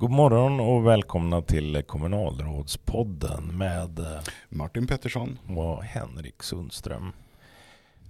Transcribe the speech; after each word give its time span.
God 0.00 0.10
morgon 0.10 0.60
och 0.60 0.86
välkomna 0.86 1.42
till 1.42 1.82
kommunalrådspodden 1.86 3.58
med 3.58 3.98
eh, 3.98 4.20
Martin 4.48 4.86
Pettersson. 4.86 5.38
och 5.56 5.84
Henrik 5.84 6.42
Sundström. 6.42 7.12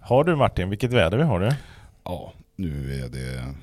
Har 0.00 0.24
du 0.24 0.37
Martin, 0.37 0.71
vilket 0.71 0.92
väder 0.92 1.18
vi 1.18 1.24
har 1.24 1.40
du? 1.40 1.50
Ja, 2.04 2.32
nu 2.56 2.95
är, 3.04 3.08
det, 3.08 3.54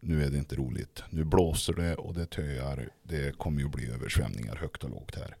nu 0.00 0.24
är 0.24 0.30
det 0.30 0.38
inte 0.38 0.56
roligt. 0.56 1.02
Nu 1.10 1.24
blåser 1.24 1.72
det 1.74 1.94
och 1.94 2.14
det 2.14 2.26
töar. 2.26 2.88
Det 3.02 3.38
kommer 3.38 3.60
ju 3.60 3.68
bli 3.68 3.90
översvämningar 3.90 4.56
högt 4.56 4.84
och 4.84 4.90
lågt 4.90 5.14
här. 5.16 5.36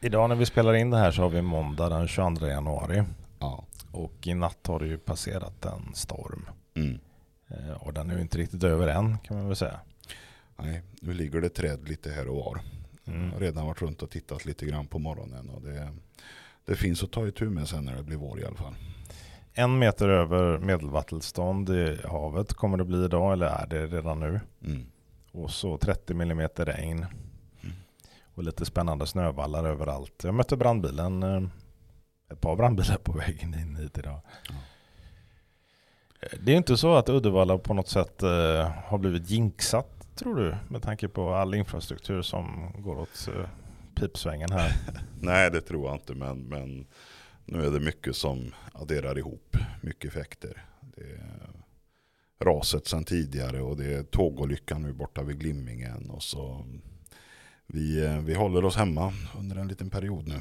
Idag 0.00 0.28
när 0.28 0.36
vi 0.36 0.46
spelar 0.46 0.74
in 0.74 0.90
det 0.90 0.98
här 0.98 1.10
så 1.10 1.22
har 1.22 1.28
vi 1.30 1.42
måndag 1.42 1.88
den 1.88 2.08
22 2.08 2.46
januari 2.46 3.02
Ja. 3.38 3.64
och 3.92 4.26
i 4.26 4.34
natt 4.34 4.66
har 4.66 4.78
det 4.80 4.86
ju 4.86 4.98
passerat 4.98 5.64
en 5.64 5.94
storm. 5.94 6.48
Mm. 6.76 6.98
Eh, 7.48 7.70
Och 7.82 7.92
den 7.92 8.10
är 8.10 8.14
ju 8.14 8.20
inte 8.20 8.38
riktigt 8.38 8.64
över 8.64 8.88
än 8.88 9.18
kan 9.18 9.36
man 9.36 9.46
väl 9.46 9.56
säga. 9.56 9.80
Nej, 10.56 10.82
nu 11.00 11.12
ligger 11.12 11.40
det 11.40 11.48
träd 11.48 11.88
lite 11.88 12.10
här 12.10 12.28
och 12.28 12.36
var. 12.36 12.60
Jag 13.04 13.14
Mm. 13.14 13.32
har 13.32 13.40
redan 13.40 13.66
varit 13.66 13.82
runt 13.82 14.02
och 14.02 14.10
tittat 14.10 14.44
lite 14.44 14.66
grann 14.66 14.86
på 14.86 14.98
morgonen. 14.98 15.48
Och 15.50 15.62
det, 15.62 15.92
det 16.64 16.76
finns 16.76 17.02
att 17.02 17.10
ta 17.12 17.28
itu 17.28 17.44
med 17.50 17.68
sen 17.68 17.84
när 17.84 17.96
det 17.96 18.02
blir 18.02 18.16
vår 18.16 18.40
i 18.40 18.44
alla 18.44 18.56
fall. 18.56 18.74
En 19.52 19.78
meter 19.78 20.08
över 20.08 20.58
medelvattenstånd 20.58 21.70
i 21.70 21.98
havet 22.04 22.52
kommer 22.54 22.78
det 22.78 22.84
bli 22.84 23.04
idag, 23.04 23.32
eller 23.32 23.46
är 23.46 23.66
det 23.66 23.86
redan 23.86 24.20
nu? 24.20 24.40
Mm. 24.64 24.86
Och 25.32 25.50
så 25.50 25.78
30 25.78 26.14
millimeter 26.14 26.64
regn. 26.64 27.06
Mm. 27.62 27.76
Och 28.34 28.42
lite 28.44 28.64
spännande 28.64 29.06
snövallar 29.06 29.64
överallt. 29.64 30.24
Jag 30.24 30.34
mötte 30.34 30.56
brandbilen, 30.56 31.22
eh, 31.22 31.42
ett 32.32 32.40
par 32.40 32.56
brandbilar 32.56 32.96
på 32.96 33.12
vägen 33.12 33.54
in 33.54 33.76
hit 33.76 33.98
idag. 33.98 34.20
Eh, 36.20 36.38
Det 36.40 36.52
är 36.52 36.56
inte 36.56 36.76
så 36.76 36.94
att 36.94 37.08
Uddevalla 37.08 37.58
på 37.58 37.74
något 37.74 37.88
sätt 37.88 38.22
eh, 38.22 38.70
har 38.84 38.98
blivit 38.98 39.30
jinxat, 39.30 39.95
tror 40.16 40.36
du? 40.36 40.56
Med 40.68 40.82
tanke 40.82 41.08
på 41.08 41.34
all 41.34 41.54
infrastruktur 41.54 42.22
som 42.22 42.72
går 42.78 42.98
åt 42.98 43.28
eh, 43.28 43.48
pipsvängen 43.94 44.52
här. 44.52 44.72
Nej, 45.20 45.50
det 45.50 45.60
tror 45.60 45.86
jag 45.86 45.96
inte. 45.96 46.14
Men, 46.14 46.38
men 46.38 46.86
nu 47.44 47.66
är 47.66 47.70
det 47.70 47.80
mycket 47.80 48.16
som 48.16 48.54
adderar 48.72 49.18
ihop. 49.18 49.56
Mycket 49.80 50.10
effekter. 50.10 50.64
Det 50.80 51.02
är 51.02 51.46
raset 52.40 52.86
sedan 52.86 53.04
tidigare 53.04 53.62
och 53.62 53.76
det 53.76 53.94
är 53.94 54.02
tågolyckan 54.02 54.82
nu 54.82 54.92
borta 54.92 55.22
vid 55.22 55.40
Glimmingen. 55.40 56.10
Och 56.10 56.22
så 56.22 56.66
vi, 57.66 58.04
eh, 58.04 58.18
vi 58.18 58.34
håller 58.34 58.64
oss 58.64 58.76
hemma 58.76 59.12
under 59.38 59.56
en 59.56 59.68
liten 59.68 59.90
period 59.90 60.28
nu. 60.28 60.40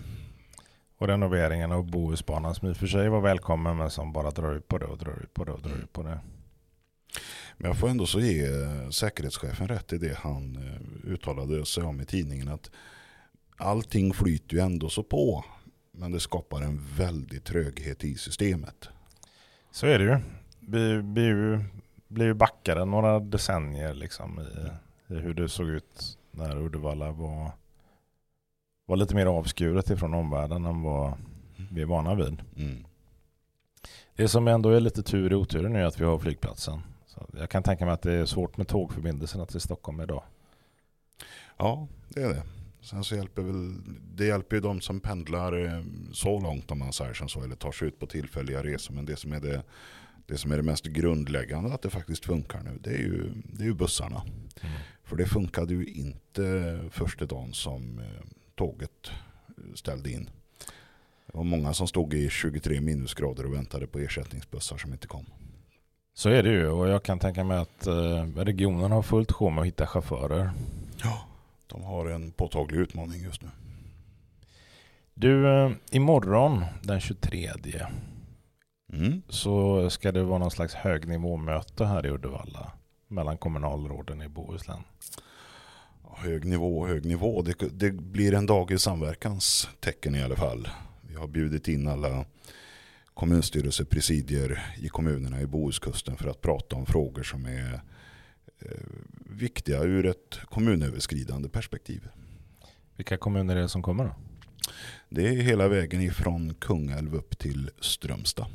Och 0.98 1.08
renoveringen 1.08 1.72
av 1.72 1.92
Bohusbanan 1.92 2.56
som 2.56 2.68
i 2.68 2.72
och 2.72 2.78
för 2.78 2.88
sig 2.88 3.10
var 3.10 3.22
välkommen 3.22 3.78
men 3.78 3.90
som 3.90 4.14
bara 4.14 4.32
drar 4.32 4.56
ut 4.56 4.68
på 4.68 4.78
det 4.78 4.86
och 4.86 4.98
drar 4.98 5.20
ut 5.24 5.34
på 5.34 5.44
det 5.44 5.52
och 5.52 5.62
drar 5.62 5.76
ut 5.76 5.94
på 5.94 6.04
det. 6.04 6.20
Men 7.58 7.68
jag 7.68 7.80
får 7.80 7.90
ändå 7.90 8.06
så 8.06 8.20
ge 8.20 8.46
eh, 8.46 8.90
säkerhetschefen 8.90 9.68
rätt 9.68 9.94
i 9.94 9.98
det 9.98 10.18
han 10.18 10.56
eh, 10.56 11.12
uttalade 11.12 11.66
sig 11.66 11.84
om 11.84 12.02
i 12.02 12.06
tidningen. 12.06 12.48
att 12.48 12.72
Allting 13.58 14.14
flyter 14.14 14.56
ju 14.56 14.62
ändå 14.62 14.90
så 14.90 15.04
på. 15.04 15.46
Men 15.92 16.12
det 16.12 16.20
skapar 16.20 16.62
en 16.62 16.82
väldig 16.98 17.44
tröghet 17.44 18.04
i 18.04 18.16
systemet. 18.16 18.90
Så 19.72 19.88
är 19.88 20.00
det 20.00 20.06
ju. 20.06 20.20
Vi 20.60 21.02
blir 21.02 22.26
ju, 22.26 22.34
backade 22.34 22.86
några 22.86 23.20
decennier 23.20 23.94
liksom 23.94 24.40
i, 24.40 25.14
i 25.14 25.18
hur 25.18 25.34
det 25.34 25.50
såg 25.50 25.68
ut 25.70 26.18
när 26.32 26.58
Uddevalla 26.58 27.12
var, 27.12 27.52
var 28.86 28.98
lite 28.98 29.16
mer 29.16 29.26
avskuret 29.26 29.90
ifrån 29.90 30.14
omvärlden 30.14 30.66
än 30.66 30.82
vad 30.82 31.14
vi 31.72 31.82
är 31.82 31.86
vana 31.86 32.16
vid. 32.16 32.42
Mm. 32.58 32.86
Det 34.16 34.28
som 34.28 34.48
ändå 34.48 34.70
är 34.70 34.80
lite 34.80 35.04
tur 35.04 35.32
i 35.32 35.36
oturen 35.36 35.76
är 35.76 35.84
att 35.84 36.02
vi 36.02 36.06
har 36.06 36.20
flygplatsen. 36.20 36.82
Så 37.16 37.28
jag 37.38 37.50
kan 37.50 37.64
tänka 37.64 37.86
mig 37.86 37.94
att 37.94 38.02
det 38.02 38.14
är 38.14 38.26
svårt 38.26 38.58
med 38.58 38.68
tågförbindelserna 38.68 39.46
till 39.46 39.62
Stockholm 39.62 40.02
idag. 40.02 40.24
Ja, 41.58 41.88
det 42.10 42.22
är 42.22 42.30
det. 42.30 42.44
Sen 42.82 43.04
så 43.04 43.16
hjälper 43.16 43.42
väl, 43.42 43.76
det 44.16 44.26
hjälper 44.26 44.56
ju 44.56 44.62
de 44.62 44.82
som 44.82 45.00
pendlar 45.00 45.66
eh, 45.66 45.84
så 46.14 46.40
långt 46.40 46.72
om 46.72 46.80
man 46.80 46.94
säger 46.94 47.14
som 47.14 47.30
så, 47.30 47.44
eller 47.44 47.56
tar 47.56 47.72
sig 47.72 47.88
ut 47.88 48.00
på 48.00 48.08
tillfälliga 48.08 48.64
resor. 48.64 48.94
Men 48.94 49.06
det 49.06 49.16
som 49.16 49.34
är 49.34 49.40
det, 49.40 49.64
det, 50.26 50.38
som 50.38 50.52
är 50.52 50.58
det 50.58 50.64
mest 50.64 50.86
grundläggande, 50.86 51.74
att 51.74 51.82
det 51.82 51.90
faktiskt 51.90 52.26
funkar 52.26 52.64
nu, 52.64 52.80
det 52.82 52.90
är 52.90 52.98
ju, 52.98 53.32
det 53.44 53.64
är 53.64 53.68
ju 53.68 53.74
bussarna. 53.74 54.22
För 55.04 55.16
det 55.16 55.26
funkade 55.26 55.74
ju 55.74 55.86
inte 55.86 56.80
första 56.92 57.26
dagen 57.26 57.54
som 57.54 58.00
eh, 58.00 58.06
tåget 58.56 59.12
ställde 59.76 60.12
in. 60.12 60.30
Det 61.26 61.38
var 61.38 61.44
många 61.44 61.74
som 61.74 61.88
stod 61.88 62.14
i 62.14 62.30
23 62.30 62.82
minusgrader 62.82 63.46
och 63.46 63.54
väntade 63.54 63.88
på 63.88 64.00
ersättningsbussar 64.00 64.78
som 64.78 64.94
inte 64.94 65.08
kom. 65.08 65.26
Så 66.18 66.30
är 66.30 66.44
det 66.44 66.50
ju 66.50 66.68
och 66.68 66.88
jag 66.88 67.04
kan 67.04 67.20
tänka 67.20 67.44
mig 67.44 67.58
att 67.58 67.88
eh, 67.88 68.26
regionen 68.36 68.92
har 68.92 69.02
fullt 69.02 69.32
sjå 69.32 69.50
med 69.50 69.62
att 69.62 69.68
hitta 69.68 69.88
chaufförer. 69.88 70.52
Ja, 71.04 71.26
de 71.68 71.84
har 71.84 72.06
en 72.06 72.32
påtaglig 72.32 72.80
utmaning 72.80 73.24
just 73.24 73.42
nu. 73.42 73.50
Du, 75.14 75.48
eh, 75.48 75.72
imorgon 75.92 76.66
den 76.82 77.00
23 77.02 77.52
Mm. 78.94 79.22
så 79.30 79.90
ska 79.90 80.12
det 80.12 80.24
vara 80.24 80.38
någon 80.40 80.52
slags 80.52 80.74
högnivåmöte 80.74 81.86
här 81.86 82.06
i 82.06 82.10
Uddevalla 82.10 82.72
mellan 83.08 83.38
kommunalråden 83.38 84.22
i 84.22 84.28
Bohuslän. 84.28 84.84
Hög 86.18 86.46
nivå, 86.46 86.88
hög 86.88 87.06
nivå. 87.06 87.42
Det, 87.42 87.56
det 87.72 87.92
blir 87.92 88.34
en 88.34 88.46
dag 88.46 88.72
i 88.72 88.78
samverkans 88.78 89.70
tecken 89.80 90.16
i 90.16 90.24
alla 90.24 90.36
fall. 90.36 90.68
Vi 91.02 91.16
har 91.16 91.28
bjudit 91.28 91.68
in 91.68 91.88
alla 91.88 92.26
kommunstyrelsepresidier 93.16 94.76
i 94.78 94.88
kommunerna 94.88 95.42
i 95.42 95.48
Bohuskusten 95.48 96.18
för 96.18 96.30
att 96.30 96.42
prata 96.42 96.76
om 96.76 96.86
frågor 96.86 97.24
som 97.24 97.46
är 97.46 97.74
eh, 98.60 98.70
viktiga 99.26 99.84
ur 99.84 100.06
ett 100.06 100.40
kommunöverskridande 100.46 101.50
perspektiv. 101.50 102.08
Vilka 102.96 103.18
kommuner 103.18 103.56
är 103.56 103.62
det 103.62 103.70
som 103.70 103.84
kommer 103.84 104.04
då? 104.04 104.16
Det 105.10 105.28
är 105.28 105.42
hela 105.42 105.68
vägen 105.68 106.02
ifrån 106.02 106.54
Kungälv 106.54 107.16
upp 107.16 107.38
till 107.38 107.70
Strömstad. 107.80 108.48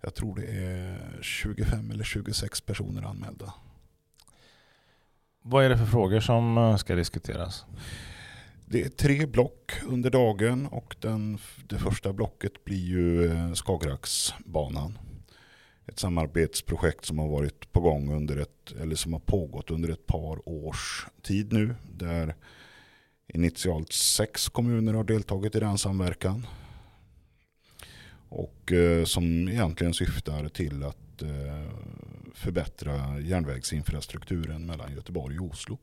Jag 0.00 0.14
tror 0.14 0.36
det 0.36 0.46
är 0.46 1.18
25 1.22 1.90
eller 1.90 2.04
26 2.04 2.60
personer 2.60 3.02
anmälda. 3.02 3.54
Vad 5.42 5.64
är 5.64 5.68
det 5.68 5.78
för 5.78 5.86
frågor 5.86 6.20
som 6.20 6.58
eh, 6.58 6.76
ska 6.76 6.94
diskuteras? 6.94 7.64
Det 8.72 8.82
är 8.82 8.88
tre 8.88 9.26
block 9.26 9.72
under 9.86 10.10
dagen 10.10 10.66
och 10.66 10.96
den, 11.00 11.38
det 11.68 11.78
första 11.78 12.12
blocket 12.12 12.64
blir 12.64 12.84
ju 12.84 13.26
eh, 13.26 13.52
Skagerraksbanan. 13.52 14.98
Ett 15.86 15.98
samarbetsprojekt 15.98 17.04
som 17.04 17.18
har 17.18 17.28
varit 17.28 17.72
på 17.72 17.80
gång 17.80 18.14
under 18.14 18.36
ett, 18.36 18.72
eller 18.80 18.96
som 18.96 19.12
har 19.12 19.20
pågått 19.20 19.70
under 19.70 19.88
ett 19.88 20.06
par 20.06 20.48
års 20.48 21.06
tid 21.22 21.52
nu. 21.52 21.74
Där 21.92 22.34
initialt 23.34 23.92
sex 23.92 24.48
kommuner 24.48 24.94
har 24.94 25.04
deltagit 25.04 25.54
i 25.54 25.60
den 25.60 25.78
samverkan. 25.78 26.46
Och 28.28 28.72
eh, 28.72 29.04
som 29.04 29.48
egentligen 29.48 29.94
syftar 29.94 30.48
till 30.48 30.82
att 30.82 31.22
eh, 31.22 31.70
förbättra 32.34 33.20
järnvägsinfrastrukturen 33.20 34.66
mellan 34.66 34.94
Göteborg 34.94 35.38
och 35.38 35.46
Oslo. 35.46 35.78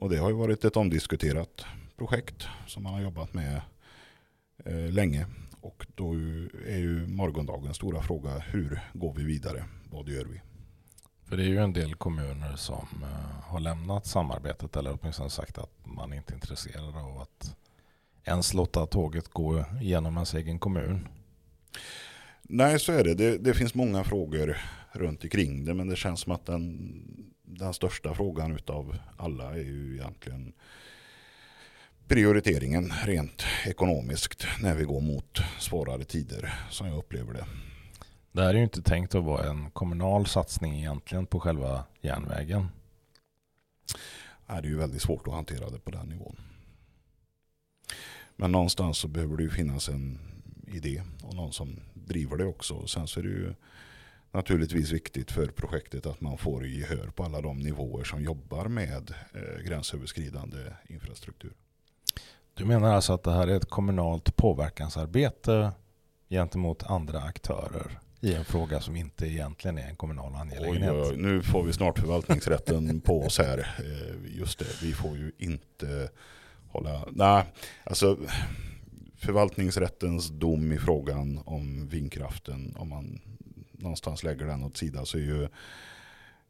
Och 0.00 0.10
det 0.10 0.16
har 0.16 0.28
ju 0.28 0.36
varit 0.36 0.64
ett 0.64 0.76
omdiskuterat 0.76 1.64
projekt 1.96 2.46
som 2.66 2.82
man 2.82 2.94
har 2.94 3.00
jobbat 3.00 3.34
med 3.34 3.60
eh, 4.64 4.92
länge. 4.92 5.26
Och 5.60 5.86
då 5.94 6.14
är 6.66 6.78
ju 6.78 7.06
morgondagens 7.06 7.76
stora 7.76 8.02
fråga 8.02 8.38
hur 8.38 8.80
går 8.92 9.14
vi 9.14 9.24
vidare? 9.24 9.64
Vad 9.90 10.08
gör 10.08 10.24
vi? 10.24 10.40
För 11.24 11.36
det 11.36 11.42
är 11.42 11.48
ju 11.48 11.58
en 11.58 11.72
del 11.72 11.94
kommuner 11.94 12.56
som 12.56 12.86
eh, 13.02 13.44
har 13.44 13.60
lämnat 13.60 14.06
samarbetet 14.06 14.76
eller 14.76 14.98
åtminstone 15.00 15.30
sagt 15.30 15.58
att 15.58 15.72
man 15.84 16.12
inte 16.12 16.32
är 16.32 16.34
intresserad 16.34 16.96
av 16.96 17.20
att 17.20 17.56
ens 18.24 18.54
låta 18.54 18.86
tåget 18.86 19.28
gå 19.28 19.64
genom 19.80 20.14
ens 20.14 20.34
egen 20.34 20.58
kommun. 20.58 21.08
Nej, 22.42 22.78
så 22.78 22.92
är 22.92 23.04
det. 23.04 23.14
det. 23.14 23.38
Det 23.38 23.54
finns 23.54 23.74
många 23.74 24.04
frågor 24.04 24.56
runt 24.92 25.24
omkring 25.24 25.64
det, 25.64 25.74
men 25.74 25.88
det 25.88 25.96
känns 25.96 26.20
som 26.20 26.32
att 26.32 26.46
den, 26.46 27.29
den 27.58 27.74
största 27.74 28.14
frågan 28.14 28.56
utav 28.56 28.98
alla 29.16 29.50
är 29.50 29.62
ju 29.62 29.94
egentligen 29.94 30.52
prioriteringen 32.08 32.92
rent 33.04 33.44
ekonomiskt 33.66 34.46
när 34.62 34.74
vi 34.74 34.84
går 34.84 35.00
mot 35.00 35.40
svårare 35.58 36.04
tider 36.04 36.54
som 36.70 36.86
jag 36.86 36.98
upplever 36.98 37.32
det. 37.32 37.46
Det 38.32 38.42
här 38.42 38.48
är 38.48 38.54
ju 38.54 38.62
inte 38.62 38.82
tänkt 38.82 39.14
att 39.14 39.24
vara 39.24 39.50
en 39.50 39.70
kommunal 39.70 40.26
satsning 40.26 40.78
egentligen 40.78 41.26
på 41.26 41.40
själva 41.40 41.84
järnvägen. 42.00 42.68
Det 44.46 44.52
är 44.52 44.62
ju 44.62 44.76
väldigt 44.76 45.02
svårt 45.02 45.28
att 45.28 45.34
hantera 45.34 45.70
det 45.70 45.78
på 45.78 45.90
den 45.90 46.06
nivån. 46.06 46.36
Men 48.36 48.52
någonstans 48.52 48.98
så 48.98 49.08
behöver 49.08 49.36
det 49.36 49.42
ju 49.42 49.50
finnas 49.50 49.88
en 49.88 50.18
idé 50.66 51.02
och 51.22 51.34
någon 51.34 51.52
som 51.52 51.80
driver 51.94 52.36
det 52.36 52.46
också. 52.46 52.86
Sen 52.86 53.06
så 53.06 53.20
är 53.20 53.24
det 53.24 53.30
ju 53.30 53.54
naturligtvis 54.32 54.92
viktigt 54.92 55.30
för 55.30 55.46
projektet 55.46 56.06
att 56.06 56.20
man 56.20 56.38
får 56.38 56.66
gehör 56.66 57.10
på 57.14 57.24
alla 57.24 57.40
de 57.40 57.58
nivåer 57.58 58.04
som 58.04 58.22
jobbar 58.22 58.68
med 58.68 59.14
eh, 59.34 59.64
gränsöverskridande 59.64 60.58
infrastruktur. 60.88 61.52
Du 62.54 62.64
menar 62.64 62.94
alltså 62.94 63.12
att 63.12 63.22
det 63.22 63.32
här 63.32 63.48
är 63.48 63.56
ett 63.56 63.70
kommunalt 63.70 64.36
påverkansarbete 64.36 65.72
gentemot 66.28 66.82
andra 66.82 67.20
aktörer 67.20 67.98
i 68.20 68.34
en 68.34 68.44
fråga 68.44 68.80
som 68.80 68.96
inte 68.96 69.26
egentligen 69.26 69.78
är 69.78 69.88
en 69.88 69.96
kommunal 69.96 70.34
angelägenhet. 70.34 70.92
Oj, 70.92 71.10
oj, 71.10 71.16
nu 71.16 71.42
får 71.42 71.62
vi 71.62 71.72
snart 71.72 71.98
förvaltningsrätten 71.98 73.00
på 73.04 73.22
oss 73.22 73.38
här. 73.38 73.58
Eh, 73.58 74.38
just 74.38 74.58
det, 74.58 74.82
vi 74.82 74.92
får 74.92 75.16
ju 75.16 75.32
inte 75.38 76.10
hålla... 76.68 77.04
Nej, 77.12 77.44
alltså 77.84 78.18
förvaltningsrättens 79.16 80.28
dom 80.28 80.72
i 80.72 80.78
frågan 80.78 81.40
om 81.44 81.88
vindkraften, 81.88 82.76
om 82.78 82.88
man 82.88 83.20
någonstans 83.82 84.22
lägger 84.22 84.46
den 84.46 84.64
åt 84.64 84.76
sidan, 84.76 85.06
så 85.06 85.18
är 85.18 85.22
ju 85.22 85.48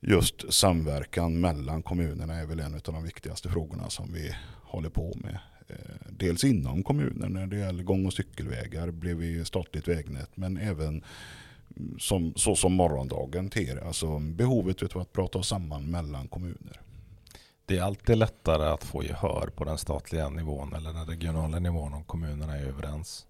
just 0.00 0.52
samverkan 0.52 1.40
mellan 1.40 1.82
kommunerna 1.82 2.34
är 2.34 2.46
väl 2.46 2.60
en 2.60 2.74
av 2.74 2.80
de 2.80 3.02
viktigaste 3.04 3.48
frågorna 3.48 3.90
som 3.90 4.12
vi 4.12 4.34
håller 4.62 4.88
på 4.88 5.12
med. 5.16 5.38
Eh, 5.68 5.76
dels 6.10 6.44
inom 6.44 6.82
kommunen 6.82 7.32
när 7.32 7.46
det 7.46 7.58
gäller 7.58 7.82
gång 7.82 8.06
och 8.06 8.12
cykelvägar 8.12 8.90
blev 8.90 9.16
vi 9.16 9.44
statligt 9.44 9.88
vägnät 9.88 10.30
men 10.34 10.56
även 10.56 11.04
som, 11.98 12.32
så 12.36 12.56
som 12.56 12.72
morgondagen 12.72 13.50
ter. 13.50 13.86
Alltså 13.86 14.18
behovet 14.18 14.82
av 14.82 15.02
att 15.02 15.12
prata 15.12 15.38
oss 15.38 15.48
samman 15.48 15.90
mellan 15.90 16.28
kommuner. 16.28 16.80
Det 17.66 17.78
är 17.78 17.82
alltid 17.82 18.18
lättare 18.18 18.68
att 18.68 18.84
få 18.84 19.04
gehör 19.04 19.50
på 19.56 19.64
den 19.64 19.78
statliga 19.78 20.28
nivån 20.28 20.74
eller 20.74 20.92
den 20.92 21.06
regionala 21.06 21.58
nivån 21.58 21.94
om 21.94 22.04
kommunerna 22.04 22.58
är 22.58 22.64
överens. 22.64 23.26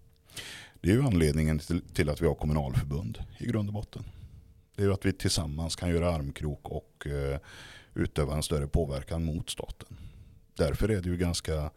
Det 0.80 0.90
är 0.90 0.94
ju 0.94 1.02
anledningen 1.02 1.60
till, 1.94 2.08
att 2.08 2.22
vi 2.22 2.26
har 2.26 2.34
kommunalförbund 2.34 3.18
i 3.38 3.46
grund 3.46 3.68
och 3.68 3.74
botten. 3.74 4.04
Det 4.76 4.82
är 4.82 4.86
ju 4.86 4.92
att 4.92 5.06
vi 5.06 5.12
tillsammans 5.12 5.76
kan 5.76 5.90
göra 5.90 6.14
armkrok 6.14 6.68
och 6.68 7.06
eh, 7.06 7.38
utöva 7.94 8.36
en 8.36 8.42
större 8.42 8.66
påverkan 8.66 9.24
mot 9.24 9.50
staten. 9.50 9.96
Därför 10.56 10.88
är 10.88 11.00
det 11.00 11.08
ju 11.08 11.16
ganska 11.16 11.70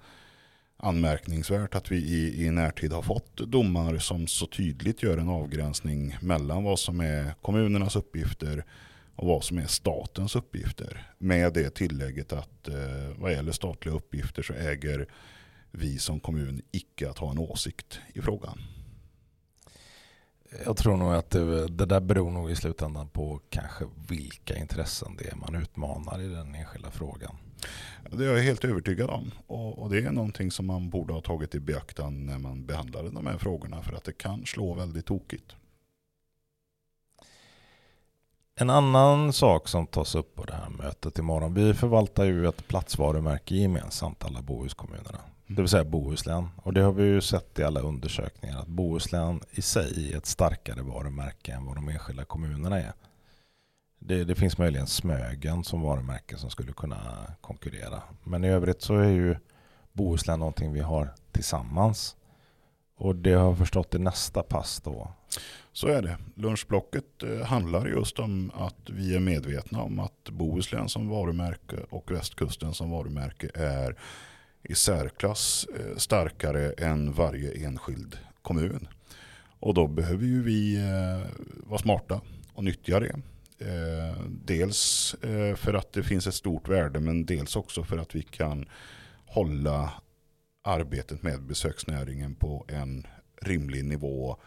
anmärkningsvärt 0.77 1.75
att 1.75 1.91
vi 1.91 1.97
i, 1.97 2.45
i 2.45 2.51
närtid 2.51 2.91
har 2.91 3.01
fått 3.01 3.37
domar 3.37 3.97
som 3.97 4.27
så 4.27 4.47
tydligt 4.47 5.03
gör 5.03 5.17
en 5.17 5.29
avgränsning 5.29 6.17
mellan 6.21 6.63
vad 6.63 6.79
som 6.79 6.99
är 6.99 7.33
kommunernas 7.41 7.95
uppgifter 7.95 8.65
och 9.15 9.27
vad 9.27 9.43
som 9.43 9.57
är 9.57 9.67
statens 9.67 10.35
uppgifter. 10.35 11.13
Med 11.17 11.53
det 11.53 11.69
tillägget 11.69 12.33
att 12.33 12.67
eh, 12.67 13.17
vad 13.17 13.31
gäller 13.31 13.51
statliga 13.51 13.95
uppgifter 13.95 14.43
så 14.43 14.53
äger 14.53 15.07
vi 15.71 15.99
som 15.99 16.19
kommun 16.19 16.61
icke 16.71 17.09
att 17.09 17.17
ha 17.17 17.31
en 17.31 17.39
åsikt 17.39 17.99
i 18.13 18.21
frågan. 18.21 18.59
Jag 20.65 20.77
tror 20.77 20.97
nog 20.97 21.13
att 21.13 21.29
det, 21.29 21.67
det, 21.67 21.85
där 21.85 21.99
beror 21.99 22.31
nog 22.31 22.51
i 22.51 22.55
slutändan 22.55 23.07
på 23.07 23.39
kanske 23.49 23.85
vilka 24.07 24.55
intressen 24.55 25.15
det 25.17 25.27
är 25.27 25.35
man 25.35 25.55
utmanar 25.55 26.21
i 26.21 26.27
den 26.27 26.55
enskilda 26.55 26.91
frågan. 26.91 27.35
Det 28.11 28.25
är 28.25 28.33
jag 28.33 28.43
helt 28.43 28.65
övertygad 28.65 29.09
om. 29.09 29.31
Och, 29.47 29.79
och, 29.79 29.89
det 29.89 29.99
är 29.99 30.11
någonting 30.11 30.51
som 30.51 30.65
man 30.65 30.89
borde 30.89 31.13
ha 31.13 31.21
tagit 31.21 31.55
i 31.55 31.59
beaktan 31.59 32.25
när 32.25 32.37
man 32.37 32.65
behandlade 32.65 33.09
de 33.09 33.27
här 33.27 33.37
frågorna. 33.37 33.81
För 33.81 33.93
att 33.93 34.03
det 34.03 34.17
kan 34.17 34.45
slå 34.45 34.73
väldigt 34.73 35.05
tokigt. 35.05 35.55
En 38.55 38.69
annan 38.69 39.33
sak 39.33 39.67
som 39.67 39.87
tas 39.87 40.15
upp 40.15 40.35
på 40.35 40.43
det 40.43 40.53
här 40.53 40.69
mötet 40.69 41.17
imorgon. 41.17 41.53
Vi 41.53 41.73
förvaltar 41.73 42.23
ju 42.23 42.47
ett 42.47 42.67
platsvarumärke 42.67 43.55
gemensamt 43.55 44.23
alla 44.23 44.41
Bohuskommunerna. 44.41 45.19
Det 45.47 45.61
vill 45.61 45.69
säga 45.69 45.83
Bohuslän. 45.83 46.49
Och 46.55 46.73
det 46.73 46.81
har 46.81 46.91
vi 46.91 47.03
ju 47.03 47.21
sett 47.21 47.59
i 47.59 47.63
alla 47.63 47.79
undersökningar 47.79 48.59
att 48.59 48.67
Bohuslän 48.67 49.41
i 49.51 49.61
sig 49.61 50.13
är 50.13 50.17
ett 50.17 50.25
starkare 50.25 50.81
varumärke 50.81 51.53
än 51.53 51.65
vad 51.65 51.75
de 51.75 51.89
enskilda 51.89 52.25
kommunerna 52.25 52.79
är. 52.79 52.93
Det, 53.99 54.23
det, 54.23 54.35
finns 54.35 54.57
möjligen 54.57 54.87
Smögen 54.87 55.63
som 55.63 55.81
varumärke 55.81 56.37
som 56.37 56.49
skulle 56.49 56.73
kunna 56.73 56.99
konkurrera. 57.41 58.01
Men 58.23 58.43
i 58.43 58.49
övrigt 58.49 58.81
så 58.81 58.95
är 58.95 59.09
ju 59.09 59.35
Bohuslän 59.93 60.39
någonting 60.39 60.73
vi 60.73 60.79
har 60.79 61.13
tillsammans. 61.31 62.15
Och 62.97 63.15
det 63.15 63.33
har 63.33 63.45
jag 63.45 63.57
förstått 63.57 63.95
i 63.95 63.99
nästa 63.99 64.43
pass 64.43 64.81
då. 64.81 65.11
Så 65.71 65.87
är 65.87 66.01
det. 66.01 66.17
Lunchblocket 66.35 67.23
eh, 67.23 67.45
handlar 67.45 67.87
just 67.87 68.19
om 68.19 68.51
att 68.55 68.89
vi 68.89 69.15
är 69.15 69.19
medvetna 69.19 69.81
om 69.81 69.99
att 69.99 70.29
Bohuslän 70.29 70.89
som 70.89 71.09
varumärke 71.09 71.77
och 71.89 72.11
västkusten 72.11 72.73
som 72.73 72.91
varumärke 72.91 73.49
är 73.53 73.97
i 74.63 74.75
särklass 74.75 75.67
eh, 75.79 75.97
starkare 75.97 76.71
än 76.71 77.13
varje 77.13 77.65
enskild 77.67 78.17
kommun. 78.41 78.87
Och 79.59 79.73
då 79.73 79.87
behöver 79.87 80.25
ju 80.25 80.43
vi 80.43 80.75
eh, 80.75 81.29
vara 81.67 81.79
smarta 81.79 82.21
och 82.53 82.63
nyttja 82.63 82.99
det. 82.99 83.15
Eh, 83.59 84.17
dels 84.29 85.15
för 85.55 85.73
att 85.73 85.93
det 85.93 86.03
finns 86.03 86.27
ett 86.27 86.33
stort 86.33 86.67
värde 86.67 86.99
men 86.99 87.25
dels 87.25 87.55
också 87.55 87.83
för 87.83 87.97
att 87.97 88.15
vi 88.15 88.21
kan 88.21 88.65
hålla 89.25 89.93
arbetet 90.61 91.23
med 91.23 91.41
besöksnäringen 91.41 92.35
på 92.35 92.65
en 92.67 93.07
rimlig 93.41 93.85
nivå 93.85 94.37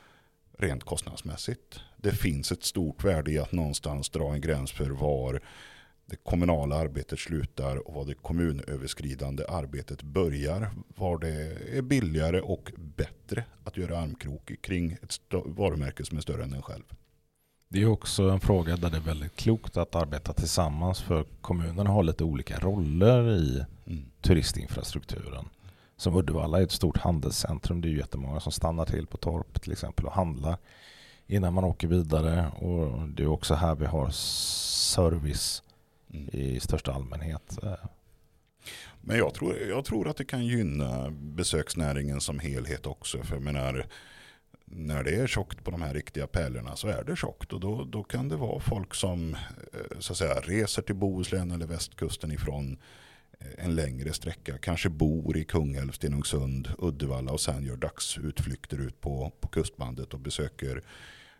rent 0.58 0.84
kostnadsmässigt. 0.84 1.80
Det 1.96 2.12
finns 2.12 2.52
ett 2.52 2.64
stort 2.64 3.04
värde 3.04 3.30
i 3.30 3.38
att 3.38 3.52
någonstans 3.52 4.10
dra 4.10 4.32
en 4.32 4.40
gräns 4.40 4.72
för 4.72 4.90
var 4.90 5.40
det 6.06 6.16
kommunala 6.16 6.76
arbetet 6.76 7.18
slutar 7.18 7.88
och 7.88 7.94
var 7.94 8.04
det 8.04 8.14
kommunöverskridande 8.14 9.44
arbetet 9.48 10.02
börjar. 10.02 10.70
Var 10.96 11.18
det 11.18 11.56
är 11.78 11.82
billigare 11.82 12.40
och 12.40 12.72
bättre 12.76 13.44
att 13.64 13.76
göra 13.76 13.98
armkrok 13.98 14.52
kring 14.60 14.92
ett 14.92 15.20
varumärke 15.44 16.04
som 16.04 16.16
är 16.16 16.22
större 16.22 16.42
än 16.42 16.52
en 16.52 16.62
själv. 16.62 16.84
Det 17.68 17.82
är 17.82 17.86
också 17.86 18.22
en 18.22 18.40
fråga 18.40 18.76
där 18.76 18.90
det 18.90 18.96
är 18.96 19.00
väldigt 19.00 19.36
klokt 19.36 19.76
att 19.76 19.94
arbeta 19.94 20.32
tillsammans 20.32 21.00
för 21.00 21.24
kommunerna 21.40 21.90
har 21.90 22.02
lite 22.02 22.24
olika 22.24 22.58
roller 22.58 23.30
i 23.30 23.64
mm. 23.86 24.04
turistinfrastrukturen. 24.20 25.48
Som 25.96 26.16
Uddevalla 26.16 26.58
är 26.58 26.62
ett 26.62 26.72
stort 26.72 26.96
handelscentrum. 26.96 27.80
Det 27.80 27.88
är 27.88 27.90
jättemånga 27.90 28.40
som 28.40 28.52
stannar 28.52 28.84
till 28.84 29.06
på 29.06 29.16
Torp 29.16 29.62
till 29.62 29.72
exempel 29.72 30.06
och 30.06 30.12
handlar 30.12 30.56
innan 31.26 31.54
man 31.54 31.64
åker 31.64 31.88
vidare. 31.88 32.50
Och 32.50 33.08
det 33.08 33.22
är 33.22 33.26
också 33.26 33.54
här 33.54 33.74
vi 33.74 33.86
har 33.86 34.10
service 34.10 35.62
mm. 36.16 36.28
i 36.32 36.60
största 36.60 36.92
allmänhet. 36.92 37.58
Men 39.00 39.18
jag 39.18 39.34
tror, 39.34 39.56
jag 39.58 39.84
tror 39.84 40.08
att 40.08 40.16
det 40.16 40.24
kan 40.24 40.46
gynna 40.46 41.10
besöksnäringen 41.10 42.20
som 42.20 42.38
helhet 42.38 42.86
också. 42.86 43.22
För 43.22 43.34
jag 43.34 43.42
menar, 43.42 43.86
när 44.64 45.04
det 45.04 45.14
är 45.14 45.26
tjockt 45.26 45.64
på 45.64 45.70
de 45.70 45.82
här 45.82 45.94
riktiga 45.94 46.26
pärlorna 46.26 46.76
så 46.76 46.88
är 46.88 47.04
det 47.04 47.16
tjockt. 47.16 47.52
Och 47.52 47.60
då, 47.60 47.84
då 47.84 48.04
kan 48.04 48.28
det 48.28 48.36
vara 48.36 48.60
folk 48.60 48.94
som 48.94 49.34
eh, 49.34 49.98
så 49.98 50.12
att 50.12 50.16
säga, 50.16 50.34
reser 50.34 50.82
till 50.82 50.94
Bohuslän 50.94 51.50
eller 51.50 51.66
västkusten 51.66 52.32
ifrån 52.32 52.78
eh, 53.38 53.64
en 53.64 53.74
längre 53.74 54.12
sträcka. 54.12 54.58
Kanske 54.58 54.88
bor 54.88 55.36
i 55.36 55.44
Kungälv, 55.44 55.92
Stenungsund, 55.92 56.68
Uddevalla 56.78 57.32
och 57.32 57.40
sen 57.40 57.64
gör 57.64 57.76
dagsutflykter 57.76 58.80
ut 58.80 59.00
på, 59.00 59.32
på 59.40 59.48
kustbandet 59.48 60.14
och 60.14 60.20
besöker 60.20 60.82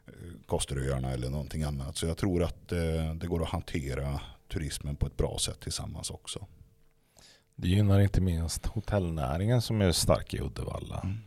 eh, 0.07 0.13
Kosteröarna 0.47 1.11
eller 1.11 1.31
någonting 1.31 1.63
annat. 1.63 1.97
Så 1.97 2.07
jag 2.07 2.17
tror 2.17 2.43
att 2.43 2.69
det 3.15 3.27
går 3.27 3.43
att 3.43 3.49
hantera 3.49 4.21
turismen 4.49 4.97
på 4.97 5.07
ett 5.07 5.17
bra 5.17 5.39
sätt 5.39 5.61
tillsammans 5.61 6.11
också. 6.11 6.47
Det 7.55 7.69
gynnar 7.69 8.01
inte 8.01 8.21
minst 8.21 8.67
hotellnäringen 8.67 9.63
som 9.63 9.81
är 9.81 9.93
stark 9.93 10.35
i 10.35 10.41
Uddevalla. 10.41 11.01
Mm. 11.01 11.19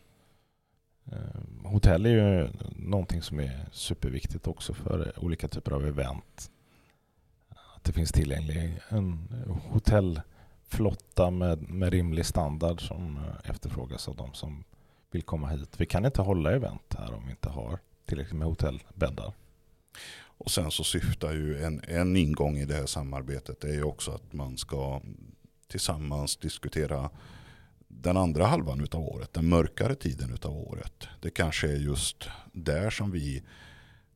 Eh, 1.12 1.70
hotell 1.72 2.06
är 2.06 2.10
ju 2.10 2.50
någonting 2.76 3.22
som 3.22 3.40
är 3.40 3.66
superviktigt 3.72 4.48
också 4.48 4.74
för 4.74 5.14
olika 5.24 5.48
typer 5.48 5.72
av 5.72 5.86
event. 5.88 6.52
Att 7.76 7.84
det 7.84 7.92
finns 7.92 8.12
tillgänglig 8.12 8.80
en 8.90 9.28
hotellflotta 9.70 11.30
med, 11.32 11.70
med 11.70 11.90
rimlig 11.94 12.26
standard 12.26 12.88
som 12.88 13.18
eh, 13.18 13.50
efterfrågas 13.50 14.08
av 14.08 14.16
de 14.16 14.34
som 14.34 14.64
vill 15.12 15.24
komma 15.24 15.48
hit. 15.48 15.70
Vi 15.78 15.86
kan 15.86 16.06
inte 16.06 16.22
hålla 16.22 16.52
event 16.52 16.96
här 16.98 17.14
om 17.14 17.26
vi 17.26 17.32
inte 17.32 17.50
har 17.50 17.80
tillräckligt 18.06 18.40
med 18.40 18.48
hotellbäddar. 18.48 19.34
Och 20.22 20.52
sen 20.52 20.72
så 20.72 20.84
syftar 20.84 21.34
ju 21.34 21.64
en, 21.64 21.82
en 21.88 22.16
ingång 22.16 22.58
i 22.58 22.66
det 22.66 22.74
här 22.74 22.86
samarbetet 22.86 23.64
är 23.64 23.74
ju 23.74 23.84
också 23.84 24.12
att 24.12 24.34
man 24.34 24.58
ska 24.58 25.02
tillsammans 25.68 26.38
diskutera 26.38 27.10
den 27.88 28.18
andra 28.18 28.46
halvan 28.46 28.88
av 28.92 29.02
året, 29.02 29.34
den 29.34 29.50
mörkare 29.50 29.96
tiden 29.96 30.38
av 30.44 30.58
året. 30.58 31.08
Det 31.22 31.30
kanske 31.30 31.68
är 31.68 31.76
just 31.76 32.28
där 32.52 32.90
som 32.90 33.12
vi 33.12 33.44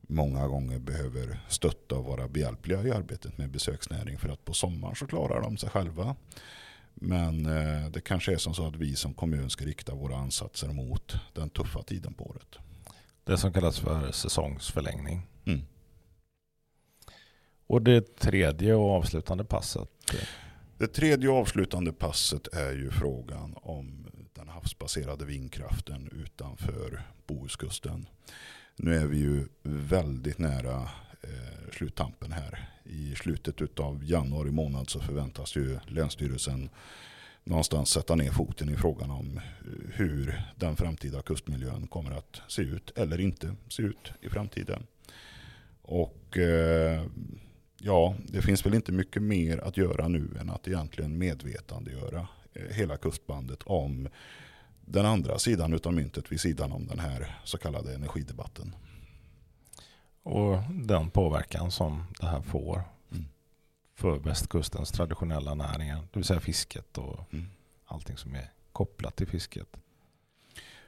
många 0.00 0.48
gånger 0.48 0.78
behöver 0.78 1.40
stötta 1.48 1.94
och 1.94 2.04
vara 2.04 2.28
behjälpliga 2.28 2.82
i 2.82 2.90
arbetet 2.90 3.38
med 3.38 3.50
besöksnäring. 3.50 4.18
För 4.18 4.28
att 4.28 4.44
på 4.44 4.52
sommaren 4.52 4.96
så 4.96 5.06
klarar 5.06 5.42
de 5.42 5.56
sig 5.56 5.70
själva. 5.70 6.16
Men 6.94 7.46
eh, 7.46 7.90
det 7.90 8.00
kanske 8.00 8.32
är 8.32 8.36
som 8.36 8.54
så 8.54 8.66
att 8.66 8.76
vi 8.76 8.96
som 8.96 9.14
kommun 9.14 9.50
ska 9.50 9.64
rikta 9.64 9.94
våra 9.94 10.16
ansatser 10.16 10.68
mot 10.68 11.16
den 11.32 11.50
tuffa 11.50 11.82
tiden 11.82 12.14
på 12.14 12.24
året. 12.24 12.58
Det 13.24 13.38
som 13.38 13.52
kallas 13.52 13.78
för 13.78 14.12
säsongsförlängning. 14.12 15.26
Mm. 15.44 15.60
Och 17.66 17.82
det 17.82 18.16
tredje 18.16 18.74
och 18.74 18.90
avslutande 18.90 19.44
passet? 19.44 19.88
Det 20.78 20.86
tredje 20.86 21.30
avslutande 21.30 21.92
passet 21.92 22.54
är 22.54 22.72
ju 22.72 22.90
frågan 22.90 23.54
om 23.56 24.06
den 24.32 24.48
havsbaserade 24.48 25.24
vindkraften 25.24 26.08
utanför 26.12 27.02
Bohuskusten. 27.26 28.06
Nu 28.76 28.94
är 28.94 29.06
vi 29.06 29.18
ju 29.18 29.48
väldigt 29.62 30.38
nära 30.38 30.82
eh, 31.22 31.70
sluttampen 31.72 32.32
här. 32.32 32.68
I 32.84 33.14
slutet 33.14 33.80
av 33.80 34.04
januari 34.04 34.50
månad 34.50 34.90
så 34.90 35.00
förväntas 35.00 35.56
ju 35.56 35.78
Länsstyrelsen 35.86 36.70
någonstans 37.44 37.90
sätta 37.90 38.14
ner 38.14 38.30
foten 38.30 38.68
i 38.68 38.76
frågan 38.76 39.10
om 39.10 39.40
hur 39.94 40.42
den 40.56 40.76
framtida 40.76 41.22
kustmiljön 41.22 41.86
kommer 41.86 42.10
att 42.10 42.40
se 42.48 42.62
ut 42.62 42.90
eller 42.96 43.20
inte 43.20 43.56
se 43.68 43.82
ut 43.82 44.12
i 44.20 44.28
framtiden. 44.28 44.86
Och 45.86 46.38
eh, 46.38 47.02
ja, 47.78 48.14
det 48.28 48.42
finns 48.42 48.66
väl 48.66 48.74
inte 48.74 48.92
mycket 48.92 49.22
mer 49.22 49.58
att 49.58 49.76
göra 49.76 50.08
nu 50.08 50.28
än 50.40 50.50
att 50.50 50.68
egentligen 50.68 51.18
medvetandegöra 51.18 52.28
eh, 52.54 52.74
hela 52.76 52.96
kustbandet 52.96 53.62
om 53.62 54.08
den 54.86 55.06
andra 55.06 55.38
sidan 55.38 55.72
utav 55.72 55.92
myntet 55.94 56.32
vid 56.32 56.40
sidan 56.40 56.72
om 56.72 56.86
den 56.86 56.98
här 56.98 57.38
så 57.44 57.58
kallade 57.58 57.94
energidebatten. 57.94 58.74
Och 60.22 60.58
den 60.70 61.10
påverkan 61.10 61.70
som 61.70 62.04
det 62.20 62.26
här 62.26 62.40
får 62.42 62.82
Mm. 63.12 63.24
för 63.94 64.18
västkustens 64.18 64.90
traditionella 64.92 65.54
näringar, 65.54 65.96
det 65.96 66.18
vill 66.18 66.24
säga 66.24 66.40
fisket 66.40 66.98
och 66.98 67.32
Mm. 67.32 67.46
allting 67.84 68.16
som 68.16 68.34
är 68.34 68.50
kopplat 68.72 69.16
till 69.16 69.26
fisket. 69.26 69.76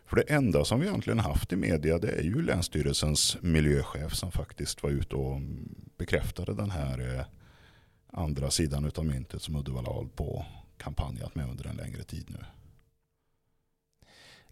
För 0.07 0.17
det 0.17 0.23
enda 0.23 0.65
som 0.65 0.81
vi 0.81 0.87
egentligen 0.87 1.19
haft 1.19 1.53
i 1.53 1.57
media 1.57 1.99
det 1.99 2.11
är 2.11 2.23
ju 2.23 2.43
Länsstyrelsens 2.43 3.37
miljöchef 3.41 4.15
som 4.15 4.33
faktiskt 4.33 4.83
var 4.83 4.91
ute 4.91 5.17
och 5.17 5.41
bekräftade 5.97 6.55
den 6.55 6.71
här 6.71 7.19
eh, 7.19 7.25
andra 8.11 8.51
sidan 8.51 8.91
av 8.97 9.05
myntet 9.05 9.43
som 9.43 9.57
Uddevalla 9.57 9.89
har 9.89 9.95
hållit 9.95 10.17
på 10.17 10.45
kampanjat 10.77 11.35
med 11.35 11.51
under 11.51 11.67
en 11.67 11.77
längre 11.77 12.03
tid 12.03 12.27
nu. 12.29 12.45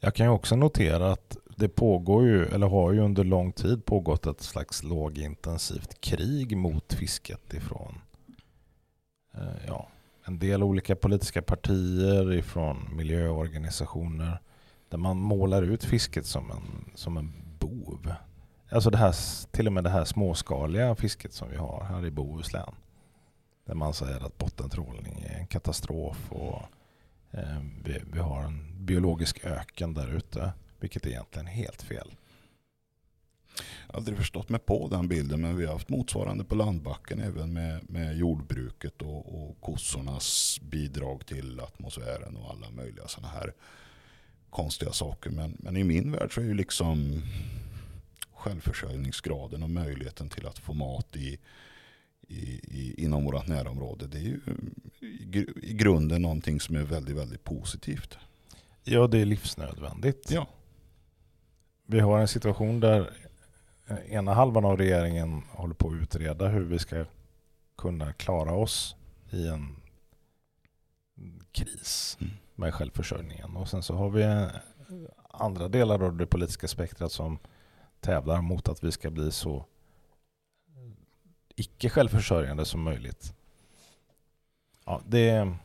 Jag 0.00 0.14
kan 0.14 0.26
ju 0.26 0.32
också 0.32 0.56
notera 0.56 1.12
att 1.12 1.36
det 1.56 1.68
pågår 1.68 2.26
ju, 2.26 2.46
eller 2.46 2.66
har 2.66 2.92
ju 2.92 3.00
under 3.00 3.24
lång 3.24 3.52
tid 3.52 3.84
pågått 3.84 4.26
ett 4.26 4.40
slags 4.40 4.82
lågintensivt 4.82 6.00
krig 6.00 6.56
mot 6.56 6.92
fisket 6.92 7.54
ifrån 7.54 8.00
eh, 9.34 9.66
ja, 9.66 9.88
en 10.24 10.38
del 10.38 10.62
olika 10.62 10.96
politiska 10.96 11.42
partier, 11.42 12.32
ifrån 12.32 12.96
miljöorganisationer, 12.96 14.38
där 14.94 14.98
man 14.98 15.16
målar 15.16 15.62
ut 15.62 15.84
fisket 15.84 16.26
som 16.26 16.50
en, 16.50 16.90
som 16.94 17.16
en 17.16 17.32
bov. 17.58 18.12
Alltså 18.70 18.90
det 18.90 18.96
här, 18.96 19.14
till 19.50 19.66
och 19.66 19.72
med 19.72 19.84
det 19.84 19.90
här 19.90 20.04
småskaliga 20.04 20.94
fisket 20.94 21.32
som 21.32 21.50
vi 21.50 21.56
har 21.56 21.84
här 21.84 22.06
i 22.06 22.10
Bohuslän. 22.10 22.74
Där 23.66 23.74
man 23.74 23.94
säger 23.94 24.26
att 24.26 24.38
bottentrålning 24.38 25.26
är 25.28 25.38
en 25.38 25.46
katastrof 25.46 26.32
och 26.32 26.62
eh, 27.30 27.60
vi, 27.84 28.02
vi 28.12 28.18
har 28.18 28.42
en 28.42 28.84
biologisk 28.84 29.44
öken 29.44 29.94
där 29.94 30.16
ute, 30.16 30.52
vilket 30.80 31.06
är 31.06 31.10
egentligen 31.10 31.46
helt 31.46 31.82
fel. 31.82 32.14
Jag 33.86 33.94
har 33.94 33.98
aldrig 33.98 34.18
förstått 34.18 34.48
mig 34.48 34.60
på 34.60 34.88
den 34.88 35.08
bilden 35.08 35.40
men 35.40 35.56
vi 35.56 35.66
har 35.66 35.72
haft 35.72 35.88
motsvarande 35.88 36.44
på 36.44 36.54
landbacken 36.54 37.20
även 37.20 37.52
med, 37.52 37.90
med 37.90 38.16
jordbruket 38.16 39.02
och, 39.02 39.48
och 39.48 39.60
kossornas 39.60 40.60
bidrag 40.62 41.26
till 41.26 41.60
atmosfären 41.60 42.36
och 42.36 42.50
alla 42.50 42.70
möjliga 42.70 43.08
sådana 43.08 43.28
här 43.28 43.54
konstiga 44.54 44.92
saker. 44.92 45.30
Men, 45.30 45.56
men 45.58 45.76
i 45.76 45.84
min 45.84 46.12
värld 46.12 46.34
så 46.34 46.40
är 46.40 46.44
ju 46.44 46.54
liksom 46.54 47.22
självförsörjningsgraden 48.34 49.62
och 49.62 49.70
möjligheten 49.70 50.28
till 50.28 50.46
att 50.46 50.58
få 50.58 50.72
mat 50.74 51.16
i, 51.16 51.38
i, 52.28 52.40
i, 52.64 52.94
inom 53.04 53.24
vårt 53.24 53.46
närområde. 53.46 54.06
Det 54.06 54.18
är 54.18 54.22
ju 54.22 54.40
i, 55.00 55.24
gr- 55.26 55.64
i 55.64 55.74
grunden 55.74 56.22
någonting 56.22 56.60
som 56.60 56.76
är 56.76 56.82
väldigt, 56.82 57.16
väldigt 57.16 57.44
positivt. 57.44 58.18
Ja, 58.84 59.06
det 59.06 59.18
är 59.18 59.24
livsnödvändigt. 59.24 60.30
Ja. 60.30 60.46
Vi 61.86 62.00
har 62.00 62.18
en 62.18 62.28
situation 62.28 62.80
där 62.80 63.10
ena 64.08 64.34
halvan 64.34 64.64
av 64.64 64.76
regeringen 64.76 65.42
håller 65.50 65.74
på 65.74 65.88
att 65.88 65.94
utreda 66.02 66.48
hur 66.48 66.64
vi 66.64 66.78
ska 66.78 67.04
kunna 67.76 68.12
klara 68.12 68.52
oss 68.52 68.94
i 69.30 69.46
en 69.48 69.76
kris 71.52 72.18
Mm 72.20 72.32
med 72.54 72.74
självförsörjningen. 72.74 73.56
Och 73.56 73.68
sen 73.68 73.82
så 73.82 73.94
har 73.94 74.10
vi 74.10 74.22
eh, 74.22 74.46
andra 75.30 75.68
delar 75.68 76.02
av 76.02 76.16
det 76.16 76.26
politiska 76.26 76.68
spektrat 76.68 77.12
som 77.12 77.38
tävlar 78.00 78.42
mot 78.42 78.68
att 78.68 78.84
vi 78.84 78.92
ska 78.92 79.10
bli 79.10 79.30
så 79.30 79.66
icke 81.56 81.88
självförsörjande 81.88 82.64
som 82.64 82.82
möjligt. 82.82 83.34
Ja, 84.84 85.02
det 85.06 85.28
är 85.28 85.56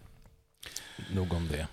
nog 1.14 1.34
om 1.34 1.48
det. 1.48 1.68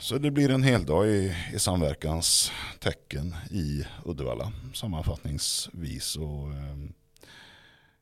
Så 0.00 0.18
det 0.18 0.30
blir 0.30 0.50
en 0.50 0.62
hel 0.62 0.86
dag 0.86 1.08
i, 1.08 1.34
i 1.54 1.58
samverkans 1.58 2.52
tecken 2.80 3.34
i 3.50 3.86
Uddevalla 4.04 4.52
sammanfattningsvis. 4.74 6.16
Och, 6.16 6.52
eh, 6.52 6.76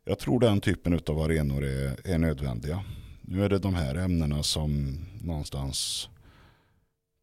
jag 0.04 0.18
tror 0.18 0.40
den 0.40 0.60
typen 0.60 1.00
av 1.06 1.18
arenor 1.18 1.64
är, 1.64 2.06
är 2.06 2.18
nödvändiga. 2.18 2.84
Nu 3.20 3.44
är 3.44 3.48
det 3.48 3.58
de 3.58 3.74
här 3.74 3.94
ämnena 3.94 4.42
som 4.42 4.98
någonstans 5.22 6.08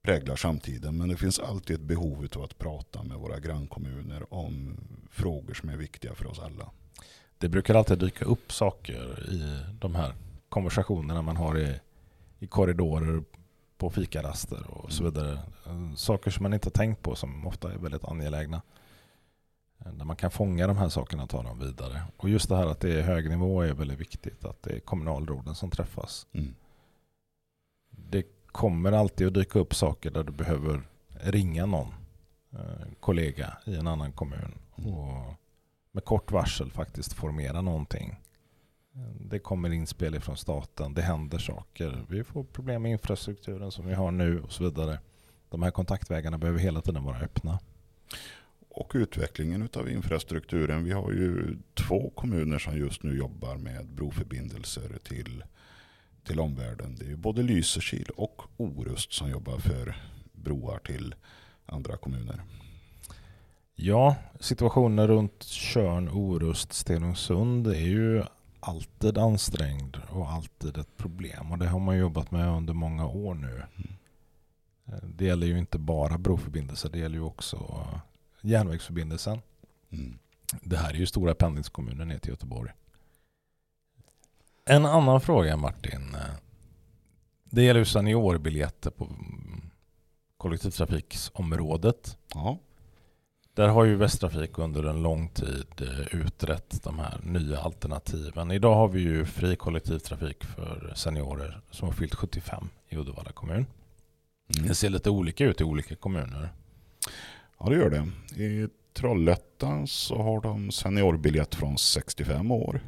präglar 0.04 0.36
samtiden. 0.36 0.98
Men 0.98 1.10
det 1.10 1.18
finns 1.18 1.40
alltid 1.40 1.76
ett 1.76 1.82
behov 1.82 2.28
av 2.36 2.44
att 2.44 2.58
prata 2.58 3.04
med 3.04 3.18
våra 3.18 3.40
grannkommuner 3.40 4.34
om 4.34 4.78
frågor 5.12 5.54
som 5.54 5.70
är 5.70 5.78
viktiga 5.78 6.16
för 6.16 6.28
oss 6.28 6.40
alla. 6.40 6.72
Det 7.38 7.50
brukar 7.50 7.76
alltid 7.76 8.00
dyka 8.00 8.26
upp 8.26 8.52
saker 8.52 9.30
i 9.32 9.60
de 9.80 9.96
här 9.96 10.14
konversationerna 10.50 11.22
man 11.22 11.38
har 11.38 11.60
i, 11.60 11.80
i 12.40 12.48
korridorer, 12.48 13.24
på 13.78 13.90
fikaraster 13.90 14.68
och 14.68 14.92
så 14.92 15.04
vidare. 15.04 15.40
Eh, 15.66 15.94
Saker 15.96 16.32
som 16.32 16.44
man 16.44 16.54
inte 16.54 16.68
har 16.68 16.72
tänkt 16.72 17.02
på 17.02 17.16
som 17.16 17.48
ofta 17.48 17.74
är 17.74 17.78
väldigt 17.78 18.06
angelägna. 18.06 18.62
Där 19.78 20.06
man 20.06 20.16
kan 20.16 20.32
fånga 20.32 20.68
de 20.68 20.78
här 20.78 20.90
sakerna 20.90 21.24
och 21.24 21.30
ta 21.30 21.44
dem 21.44 21.60
vidare. 21.60 22.04
Och 22.18 22.30
just 22.30 22.50
det 22.50 22.56
här 22.56 22.68
att 22.68 22.80
det 22.80 23.00
är 23.00 23.02
hög 23.02 23.30
nivå 23.30 23.62
är 23.62 23.74
väldigt 23.74 24.00
viktigt. 24.00 24.46
Att 24.46 24.64
det 24.64 24.76
är 24.76 24.80
kommunalråden 24.80 25.56
som 25.56 25.72
träffas. 25.72 26.28
Mm. 26.34 26.56
Det 27.90 28.24
kommer 28.54 28.92
alltid 28.92 29.28
att 29.28 29.34
dyka 29.34 29.60
upp 29.60 29.76
saker 29.76 30.12
där 30.12 30.24
du 30.24 30.32
behöver 30.32 30.82
ringa 31.10 31.66
någon 31.66 31.94
eh, 32.54 32.88
kollega 33.00 33.58
i 33.66 33.76
en 33.76 33.88
annan 33.88 34.12
kommun. 34.12 34.54
Och 34.72 35.34
med 35.92 36.06
kort 36.06 36.32
varsel 36.32 36.72
faktiskt 36.72 37.14
formera 37.14 37.62
någonting. 37.62 38.16
Det 39.20 39.40
kommer 39.40 39.74
inspel 39.74 40.20
från 40.20 40.38
staten, 40.38 40.94
det 40.94 41.02
händer 41.02 41.38
saker. 41.38 42.06
Vi 42.10 42.24
får 42.24 42.44
problem 42.44 42.82
med 42.82 42.92
infrastrukturen 42.92 43.72
som 43.72 43.88
vi 43.88 43.94
har 43.94 44.12
nu 44.12 44.42
och 44.42 44.52
så 44.52 44.64
vidare. 44.64 45.00
De 45.50 45.64
här 45.64 45.72
kontaktvägarna 45.72 46.38
behöver 46.38 46.60
hela 46.60 46.82
tiden 46.82 47.04
vara 47.04 47.18
öppna. 47.18 47.60
Och 48.70 48.92
utvecklingen 48.96 49.70
av 49.74 49.90
infrastrukturen. 49.90 50.84
Vi 50.84 50.92
har 50.92 51.12
ju 51.12 51.58
två 51.74 52.10
kommuner 52.16 52.60
som 52.60 52.78
just 52.78 53.04
nu 53.04 53.18
jobbar 53.18 53.56
med 53.56 53.88
broförbindelser 53.88 54.98
till, 55.04 55.44
till 56.24 56.39
omvärlden. 56.39 56.96
Det 57.00 57.06
är 57.06 57.10
ju 57.10 57.15
både 57.15 57.44
Lysekil 57.44 58.10
och 58.15 58.42
Orust 58.58 59.13
som 59.13 59.30
jobbar 59.30 59.58
för 59.58 59.96
broar 60.32 60.80
till 60.80 61.15
andra 61.65 61.98
kommuner. 61.98 62.42
Ja, 63.75 64.15
situationen 64.39 65.08
runt 65.08 65.44
Tjörn, 65.44 66.10
Orust, 66.10 66.74
Stenungsund 66.74 67.68
är 67.68 67.74
ju 67.88 68.24
alltid 68.60 69.18
ansträngd 69.18 69.98
och 70.10 70.30
alltid 70.32 70.77
ett 70.77 70.98
problem. 70.98 71.51
Och 71.51 71.58
det 71.58 71.68
har 71.68 71.80
man 71.80 71.98
jobbat 71.98 72.32
med 72.32 72.48
under 72.50 72.74
många 72.74 73.08
år 73.08 73.34
nu. 73.34 73.63
Eh, 74.88 75.03
Det 75.03 75.25
gäller 75.25 75.48
ju 75.48 75.58
inte 75.58 75.77
bara 75.77 76.18
broförbindelser, 76.18 76.89
det 76.89 77.00
gäller 77.00 77.15
ju 77.15 77.24
också 77.24 77.88
järnvägsförbindelsen. 78.42 79.39
Mm. 79.92 80.18
Det 80.62 80.77
här 80.77 80.89
är 80.89 80.98
ju 80.98 81.06
stora 81.06 81.36
pendlingskommuner 81.36 82.06
ner 82.06 82.18
till 82.20 82.30
Göteborg. 82.30 82.72
En 84.65 84.86
annan 84.86 85.22
fråga 85.22 85.58
Martin. 85.58 86.15
Det 87.43 87.63
gäller 87.63 87.79
ju 87.79 87.86
seniorbiljetter 87.86 88.89
på 88.91 89.10
kollektivtrafiksområdet. 90.38 92.17
Ja, 92.34 92.58
Där 93.53 93.67
har 93.67 93.84
ju 93.84 93.96
Västtrafik 93.96 94.58
under 94.58 94.84
en 94.84 95.01
lång 95.03 95.27
tid 95.27 95.82
eh, 95.82 96.15
utrett 96.22 96.84
de 96.84 97.00
här 97.00 97.20
nya 97.24 97.60
alternativen. 97.60 98.51
Idag 98.51 98.75
har 98.75 98.88
vi 98.88 99.01
ju 99.01 99.25
fri 99.25 99.55
kollektivtrafik 99.55 100.43
för 100.43 100.93
seniorer 100.96 101.62
som 101.72 101.88
har 101.88 101.93
fyllt 101.93 102.15
75 102.15 102.70
i 102.89 102.98
Uddevalla 102.98 103.32
kommun. 103.32 103.65
mm. 104.58 104.67
Det 104.67 104.75
ser 104.75 104.89
lite 104.89 105.10
olika 105.10 105.46
ut 105.46 105.62
i 105.62 105.63
olika 105.63 105.96
kommuner. 105.96 106.50
ja 107.60 107.70
det 107.70 107.75
gör 107.75 107.89
det. 107.89 108.08
I 108.43 108.67
Trollhättan 108.93 109.88
så 109.88 110.22
har 110.22 110.41
de 110.41 110.72
seniorbiljett 110.72 111.55
från 111.55 111.77
65 111.77 112.51
år. 112.51 112.82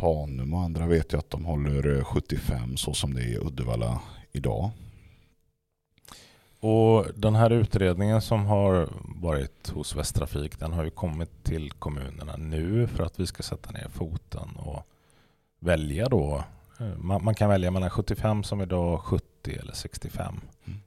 Tanum 0.00 0.54
och 0.54 0.60
andra 0.60 0.86
vet 0.86 1.12
jag 1.12 1.18
att 1.18 1.30
de 1.30 1.44
håller 1.44 1.96
eh, 1.98 2.04
75 2.04 2.76
så 2.76 2.94
som 2.94 3.14
det 3.14 3.22
är 3.22 3.26
i 3.26 3.38
Uddevalla 3.38 4.00
idag. 4.32 4.70
Och 6.60 7.06
den 7.16 7.34
här 7.34 7.50
utredningen 7.50 8.20
som 8.20 8.46
har 8.46 8.88
varit 9.22 9.68
hos 9.68 9.96
Västtrafik 9.96 10.58
den 10.58 10.72
har 10.72 10.84
ju 10.84 10.90
kommit 10.90 11.44
till 11.44 11.72
kommunerna 11.72 12.36
nu 12.36 12.86
för 12.86 13.04
att 13.04 13.20
vi 13.20 13.26
ska 13.26 13.42
sätta 13.42 13.70
ner 13.70 13.88
foten 13.88 14.48
och 14.56 14.82
välja 15.58 16.08
då. 16.08 16.44
Eh, 16.80 16.96
Man, 16.96 17.24
man 17.24 17.34
kan 17.34 17.48
välja 17.48 17.70
mellan 17.70 17.90
75 17.90 18.42
som 18.42 18.60
idag, 18.60 19.00
70 19.00 19.24
eller 19.60 19.72
65. 19.72 20.40
Mm. 20.66 20.80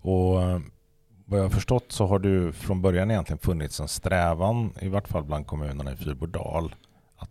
Och 0.00 0.42
eh, 0.42 0.60
vad 1.24 1.40
jag 1.40 1.44
har 1.44 1.50
förstått 1.50 1.92
så 1.92 2.06
har 2.06 2.20
ju 2.20 2.52
från 2.52 2.82
början 2.82 3.10
egentligen 3.10 3.38
funnits 3.38 3.80
en 3.80 3.88
strävan, 3.88 4.72
i 4.80 4.88
vart 4.88 5.08
fall 5.08 5.24
bland 5.24 5.46
kommunerna 5.46 5.92
i 5.92 5.96
Fyrbodal, 5.96 6.74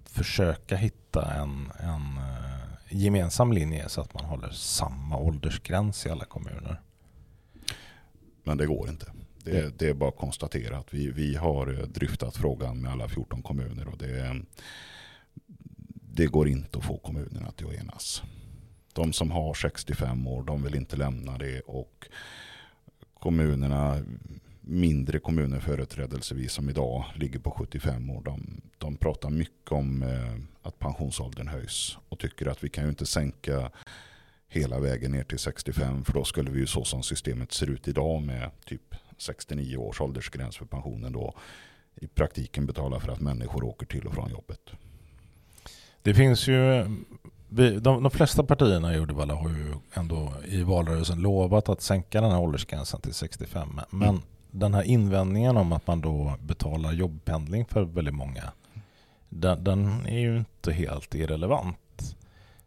försöka 0.09 0.75
hitta 0.75 1.33
en, 1.33 1.71
en 1.79 2.17
eh, 2.17 2.97
gemensam 2.97 3.51
linje 3.51 3.89
så 3.89 4.01
att 4.01 4.13
man 4.13 4.25
håller 4.25 4.49
samma 4.49 5.17
åldersgräns 5.17 6.05
i 6.05 6.09
alla 6.09 6.25
kommuner. 6.25 6.81
Men 8.43 8.57
det 8.57 8.65
går 8.65 8.89
inte. 8.89 9.11
Det, 9.43 9.79
det 9.79 9.89
är 9.89 9.93
bara 9.93 10.09
att 10.09 10.17
konstatera 10.17 10.77
att 10.77 10.93
vi, 10.93 11.11
vi 11.11 11.35
har 11.35 11.79
eh, 11.79 11.87
dryftat 11.87 12.37
frågan 12.37 12.81
med 12.81 12.91
alla 12.91 13.07
14 13.07 13.41
kommuner 13.41 13.87
och 13.87 13.97
det, 13.97 14.41
det 16.11 16.25
går 16.25 16.47
inte 16.47 16.77
att 16.77 16.85
få 16.85 16.97
kommunerna 16.97 17.51
till 17.51 17.67
att 17.67 17.73
enas. 17.73 18.23
De 18.93 19.13
som 19.13 19.31
har 19.31 19.53
65 19.53 20.27
år, 20.27 20.43
de 20.43 20.63
vill 20.63 20.75
inte 20.75 20.95
lämna 20.95 21.37
det 21.37 21.59
och 21.59 22.07
kommunerna, 23.19 23.97
mindre 24.67 25.19
kommuner 25.19 25.59
företrädelsevis 25.59 26.53
som 26.53 26.69
idag 26.69 27.05
ligger 27.15 27.39
på 27.39 27.51
75 27.51 28.09
år, 28.09 28.21
de, 28.21 28.61
de 28.77 28.97
pratar 28.97 29.29
mycket 29.29 29.71
om 29.71 30.03
eh, 30.03 30.67
att 30.67 30.79
pensionsåldern 30.79 31.47
höjs 31.47 31.97
och 32.09 32.19
tycker 32.19 32.45
att 32.45 32.63
vi 32.63 32.69
kan 32.69 32.83
ju 32.83 32.89
inte 32.89 33.05
sänka 33.05 33.71
hela 34.47 34.79
vägen 34.79 35.11
ner 35.11 35.23
till 35.23 35.39
65 35.39 36.05
för 36.05 36.13
då 36.13 36.23
skulle 36.23 36.51
vi 36.51 36.59
ju 36.59 36.67
så 36.67 36.83
som 36.83 37.03
systemet 37.03 37.51
ser 37.51 37.69
ut 37.69 37.87
idag 37.87 38.21
med 38.21 38.51
typ 38.65 38.95
69 39.17 39.77
års 39.77 40.01
åldersgräns 40.01 40.57
för 40.57 40.65
pensionen 40.65 41.13
då 41.13 41.33
i 41.95 42.07
praktiken 42.07 42.65
betala 42.65 42.99
för 42.99 43.11
att 43.11 43.21
människor 43.21 43.63
åker 43.63 43.85
till 43.85 44.07
och 44.07 44.13
från 44.13 44.29
jobbet. 44.29 44.59
Det 46.01 46.13
finns 46.13 46.47
ju, 46.47 46.85
de, 47.49 47.79
de 47.79 48.11
flesta 48.11 48.43
partierna 48.43 48.95
i 48.95 48.99
Uddevalla 48.99 49.33
har 49.33 49.49
ju 49.49 49.73
ändå 49.93 50.33
i 50.45 50.63
valrörelsen 50.63 51.21
lovat 51.21 51.69
att 51.69 51.81
sänka 51.81 52.21
den 52.21 52.31
här 52.31 52.39
åldersgränsen 52.39 53.01
till 53.01 53.13
65. 53.13 53.79
Men 53.89 54.09
mm 54.09 54.21
den 54.51 54.73
här 54.73 54.83
invändningen 54.83 55.57
om 55.57 55.71
att 55.71 55.87
man 55.87 56.01
då 56.01 56.35
betalar 56.39 56.93
jobbpendling 56.93 57.65
för 57.65 57.83
väldigt 57.83 58.13
många, 58.13 58.43
den, 59.29 59.63
den 59.63 60.05
är 60.05 60.19
ju 60.19 60.37
inte 60.37 60.73
helt 60.73 61.15
irrelevant. 61.15 62.15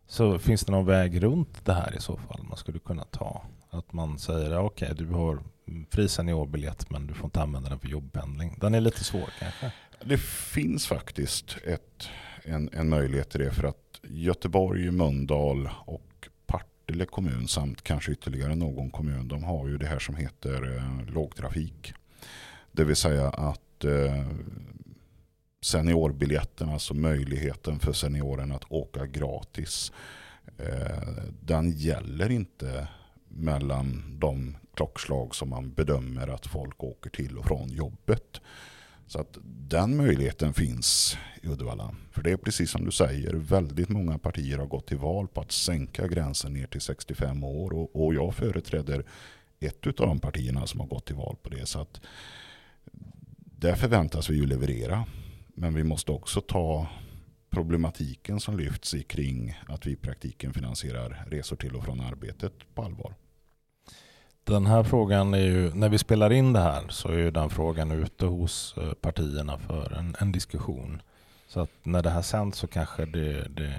Så 0.07 0.39
finns 0.39 0.65
det 0.65 0.73
någon 0.73 0.87
väg 0.87 1.23
runt 1.23 1.65
det 1.65 1.73
här 1.73 1.97
i 1.97 2.01
så 2.01 2.17
fall 2.17 2.43
man 2.43 2.57
skulle 2.57 2.79
kunna 2.79 3.05
ta? 3.05 3.43
Att 3.71 3.93
man 3.93 4.19
säger 4.19 4.59
okej, 4.59 4.93
okay, 4.93 5.07
du 5.07 5.13
har 5.13 5.43
fri 5.91 6.09
seniorbiljett 6.09 6.91
men 6.91 7.07
du 7.07 7.15
får 7.15 7.25
inte 7.25 7.43
använda 7.43 7.69
den 7.69 7.79
för 7.79 7.89
jobbpendling. 7.89 8.59
Den 8.61 8.75
är 8.75 8.81
lite 8.81 9.05
svår 9.05 9.31
kanske? 9.39 9.73
Det 10.05 10.21
finns 10.21 10.87
faktiskt 10.87 11.57
ett, 11.67 12.09
en, 12.45 12.71
en 12.73 12.89
möjlighet 12.89 13.31
till 13.31 13.41
det 13.41 13.51
för 13.51 13.65
att 13.65 14.01
Göteborg, 14.03 14.91
Mölndal 14.91 15.71
och 15.85 16.10
Partille 16.91 17.07
kommun 17.07 17.49
samt 17.49 17.83
kanske 17.83 18.13
ytterligare 18.13 18.55
någon 18.55 18.91
kommun 18.91 19.29
de 19.29 19.45
har 19.45 19.69
ju 19.69 19.79
det 19.79 19.87
här 19.87 19.99
som 19.99 20.15
heter 20.15 20.77
eh, 20.77 21.15
lågtrafik. 21.15 21.93
Det 22.73 22.85
vill 22.85 22.97
säga 22.97 23.29
att 23.29 23.85
eh, 23.85 24.27
seniorbiljetten, 25.63 26.69
alltså 26.69 26.95
möjligheten 26.95 27.79
för 27.79 27.93
senioren 27.93 28.53
att 28.53 28.73
åka 28.73 29.07
gratis, 29.07 29.93
eh, 30.59 31.25
den 31.41 31.71
gäller 31.71 32.31
inte 32.31 32.89
mellan 33.29 34.17
de 34.19 34.57
klockslag 34.75 35.35
som 35.35 35.49
man 35.49 35.73
bedömer 35.73 36.29
att 36.29 36.47
folk 36.47 36.85
åker 36.85 37.11
till 37.11 37.39
och 37.39 37.47
från 37.47 37.69
jobbet. 37.69 38.41
Så 39.11 39.21
att 39.21 39.39
den 39.45 39.97
möjligheten 39.97 40.55
finns 40.55 41.19
i 41.43 41.49
Uddevalla. 41.49 41.95
För 42.11 42.23
det 42.23 42.31
är 42.31 42.37
precis 42.37 42.71
som 42.71 42.85
du 42.85 42.91
säger, 42.91 43.35
väldigt 43.35 43.89
många 43.89 44.19
partier 44.19 44.59
har 44.59 44.67
gått 44.67 44.87
till 44.87 44.99
val 44.99 45.29
på 45.29 45.41
att 45.41 45.53
sänka 45.53 46.07
gränsen 46.07 46.53
ner 46.53 46.67
till 46.67 46.81
65 46.81 47.45
år 47.45 47.73
och, 47.73 48.05
och 48.05 48.15
jag 48.15 48.35
företräder 48.35 49.05
ett 49.61 49.87
av 49.87 50.07
de 50.07 50.19
partierna 50.19 50.67
som 50.67 50.81
har 50.81 50.87
gått 50.87 51.07
till 51.07 51.17
val 51.17 51.37
på 51.43 51.49
det. 51.49 51.67
Så 51.67 51.81
att 51.81 52.01
där 53.37 53.75
förväntas 53.75 54.31
vi 54.31 54.35
ju 54.37 54.47
leverera. 54.47 55.05
Men 55.55 55.75
vi 55.75 55.85
måste 55.85 56.13
också 56.13 56.41
ta 56.41 56.87
problematiken 57.51 58.41
som 58.41 58.59
lyfts 58.59 58.95
i 58.95 59.03
kring 59.03 59.59
att 59.69 59.87
vi 59.87 59.91
i 59.91 59.97
praktiken 59.97 60.53
finansierar 60.53 61.27
resor 61.31 61.57
till 61.57 61.77
och 61.77 61.85
från 61.85 62.01
arbetet 62.01 62.53
på 62.75 62.83
allvar. 62.83 63.15
Den 64.51 64.67
här 64.67 64.83
frågan 64.83 65.35
är 65.35 65.39
ju, 65.39 65.75
när 65.75 65.89
vi 65.89 65.99
spelar 65.99 66.33
in 66.33 66.53
det 66.53 66.61
här 66.61 66.89
så 66.89 67.09
är 67.09 67.19
ju 67.19 67.31
den 67.31 67.51
frågan 67.51 67.91
ute 67.91 68.27
hos 68.27 68.75
eh, 68.77 68.93
partierna 68.93 69.59
för 69.59 69.93
en, 69.99 70.17
en 70.19 70.33
diskussion. 70.33 71.03
Så 71.49 71.61
att 71.61 71.71
när 71.83 72.03
det 72.03 72.11
här 72.11 72.23
sänds 72.23 72.59
så 72.59 72.67
kanske 72.67 73.05
det, 73.05 73.49
det, 73.49 73.75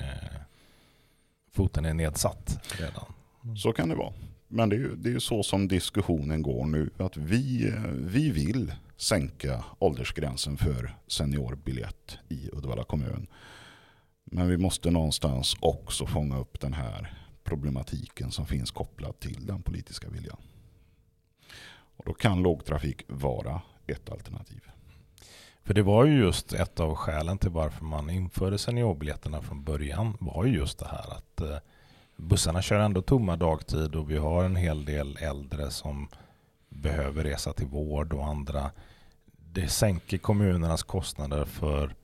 foten 1.52 1.86
är 1.86 1.94
nedsatt 1.94 2.60
redan. 2.80 3.06
Mm. 3.44 3.58
Så 3.58 3.74
kan 3.74 3.90
det 3.90 3.96
vara. 3.96 4.14
Men 4.48 4.70
det 4.70 4.76
är 4.76 4.78
ju, 4.78 4.96
det 4.96 5.10
är 5.10 5.14
ju 5.14 5.20
så 5.20 5.44
som 5.44 5.68
diskussionen 5.68 6.42
går 6.42 6.66
nu. 6.66 6.90
Att 6.98 7.18
vi, 7.18 7.68
eh, 7.68 7.82
vi 7.94 8.32
vill 8.32 8.74
sänka 8.98 9.64
åldersgränsen 9.80 10.58
för 10.58 10.96
seniorbiljett 11.08 12.18
i 12.30 12.50
Uddevalla 12.54 12.84
kommun. 12.84 13.28
Men 14.24 14.48
vi 14.48 14.58
måste 14.58 14.92
någonstans 14.92 15.56
också 15.60 16.06
fånga 16.06 16.40
upp 16.40 16.60
den 16.60 16.74
här 16.74 17.14
problematiken 17.44 18.32
som 18.32 18.46
finns 18.46 18.72
kopplad 18.72 19.20
till 19.20 19.46
den 19.46 19.62
politiska 19.62 20.10
viljan. 20.10 20.38
Och 22.02 22.08
då 22.08 22.14
kan 22.14 22.42
lågtrafik 22.42 23.04
vara 23.08 23.62
ett 23.88 24.12
alternativ. 24.12 24.62
För 25.64 25.74
det 25.74 25.82
var 25.82 26.06
ju 26.06 26.20
just 26.20 26.54
ett 26.54 26.80
av 26.80 26.96
skälen 26.96 27.38
till 27.38 27.50
varför 27.50 27.86
man 27.86 28.10
införde 28.10 28.58
seniorbiljetterna 28.58 29.42
från 29.42 29.64
början 29.64 30.18
var 30.20 30.46
ju 30.46 30.56
just 30.56 30.80
det 30.80 30.88
här 30.88 31.18
att 31.18 31.42
eh, 31.42 31.58
bussarna 32.16 32.62
kör 32.62 32.80
ändå 32.80 33.02
tomma 33.02 33.36
dagtid 33.36 33.96
och 33.96 34.12
vi 34.12 34.18
har 34.18 34.44
en 34.44 34.56
hel 34.56 34.86
del 34.86 35.18
äldre 35.22 35.72
som 35.72 36.08
behöver 36.70 37.24
resa 37.24 37.54
till 37.54 37.68
vård 37.68 38.14
och 38.14 38.28
andra. 38.28 38.72
Det 39.54 39.68
sänker 39.68 40.18
kommunernas 40.18 40.84
kostnader 40.84 41.46
för 41.46 41.96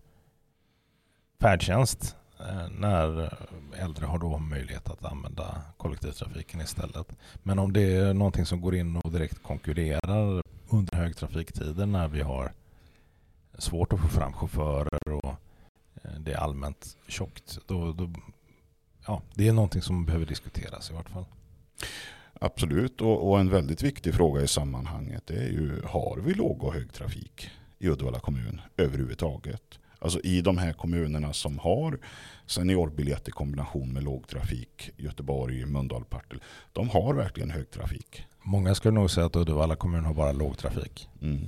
färdtjänst 1.40 2.16
Eh, 2.40 2.70
när 2.80 3.34
äldre 3.78 4.06
har 4.06 4.20
då 4.20 4.38
möjlighet 4.38 4.90
att 4.90 5.06
använda 5.06 5.62
kollektivtrafiken 5.78 6.62
istället. 6.62 7.08
Men 7.44 7.60
om 7.60 7.74
det 7.74 7.96
är 7.96 8.14
någonting 8.14 8.46
som 8.46 8.62
går 8.62 8.76
in 8.76 8.96
och 8.96 9.12
direkt 9.12 9.44
konkurrerar 9.44 10.42
under 10.70 10.98
högtrafiktider 10.98 11.86
när 11.86 12.08
vi 12.08 12.22
har 12.22 12.52
svårt 13.58 13.94
att 13.94 14.00
få 14.00 14.08
fram 14.08 14.34
chaufförer 14.34 15.14
och 15.14 15.36
eh, 16.04 16.12
det 16.20 16.34
är 16.34 16.38
allmänt 16.38 16.98
tjockt, 17.08 17.60
då, 17.68 17.94
då 17.94 18.10
ja, 19.08 19.22
det 19.34 19.48
är 19.48 19.54
någonting 19.54 19.82
som 19.82 20.06
behöver 20.06 20.26
diskuteras 20.26 20.92
i 20.92 20.94
vart 20.94 21.10
fall. 21.10 21.26
Absolut, 22.40 23.02
och, 23.02 23.30
och, 23.30 23.40
en 23.40 23.50
väldigt 23.50 23.84
viktig 23.84 24.14
fråga 24.14 24.42
i 24.42 24.48
sammanhanget 24.48 25.30
är 25.30 25.50
ju 25.50 25.82
har 25.86 26.18
vi 26.26 26.34
låg 26.34 26.64
och 26.64 26.74
högtrafik 26.74 27.50
i 27.80 27.90
Uddevalla 27.90 28.20
kommun 28.20 28.62
överhuvudtaget? 28.78 29.80
Alltså 30.00 30.20
i 30.20 30.42
de 30.42 30.58
här 30.58 30.74
kommunerna 30.74 31.34
som 31.34 31.60
har 31.60 32.00
seniorbiljett 32.46 33.28
i 33.28 33.32
kombination 33.32 33.94
med 33.94 34.04
lågtrafik, 34.04 34.92
Göteborg, 34.98 35.66
Mölndal, 35.66 36.06
Partille, 36.06 36.42
de 36.74 36.90
har 36.90 37.14
verkligen 37.14 37.52
hög 37.52 37.72
trafik. 37.72 38.24
Många 38.44 38.76
skulle 38.76 38.94
nog 38.94 39.12
säga 39.12 39.26
att 39.26 39.36
Uddevalla 39.36 39.76
kommun 39.76 40.06
har 40.06 40.14
bara 40.14 40.32
lågtrafik. 40.32 41.10
Mm. 41.22 41.40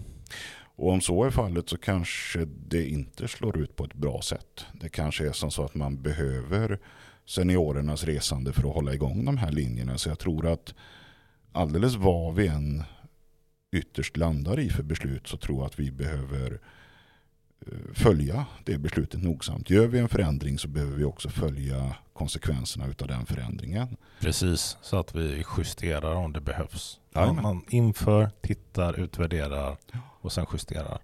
Och 0.76 0.92
om 0.92 1.02
så 1.02 1.24
är 1.24 1.30
fallet 1.30 1.70
så 1.70 1.78
kanske 1.78 2.46
det 2.68 2.90
inte 2.90 3.28
slår 3.28 3.58
ut 3.58 3.76
på 3.76 3.84
ett 3.84 3.94
bra 3.94 4.22
sätt. 4.22 4.66
Det 4.74 4.90
kanske 4.90 5.28
är 5.28 5.32
som 5.32 5.52
så 5.52 5.66
att 5.66 5.76
man 5.76 6.02
behöver 6.02 6.80
seniorernas 7.26 8.04
resande 8.04 8.54
för 8.54 8.70
att 8.70 8.76
hålla 8.76 8.94
igång 8.94 9.26
de 9.26 9.38
här 9.38 9.52
linjerna. 9.52 9.98
Så 9.98 10.10
jag 10.10 10.20
tror 10.20 10.48
att 10.48 10.74
alldeles 11.52 11.96
vad 11.96 12.36
vi 12.36 12.48
än 12.48 12.84
ytterst 13.72 14.18
landar 14.18 14.60
i 14.60 14.70
för 14.70 14.84
beslut 14.84 15.28
så 15.28 15.38
tror 15.38 15.58
jag 15.58 15.66
att 15.66 15.80
vi 15.80 15.92
behöver 15.92 16.52
eh, 16.52 16.60
följa 17.94 18.46
det 18.64 18.78
beslutet 18.78 19.24
nogsamt. 19.24 19.70
Gör 19.70 19.88
vi 19.88 20.00
en 20.00 20.10
förändring 20.10 20.60
så 20.60 20.68
behöver 20.68 20.98
vi 20.98 21.04
också 21.04 21.30
följa 21.30 21.96
konsekvenserna 22.14 22.86
av 22.86 23.08
den 23.08 23.26
förändringen. 23.26 23.98
Precis, 24.20 24.78
så 24.82 24.98
att 24.98 25.16
vi 25.16 25.44
justerar 25.58 26.16
om 26.16 26.34
det 26.34 26.42
behövs. 26.42 27.00
Ja, 27.14 27.34
man 27.34 27.66
inför, 27.70 28.32
tittar, 28.42 29.00
utvärderar 29.00 29.78
och 30.22 30.32
sen 30.32 30.46
justerar. 30.54 31.00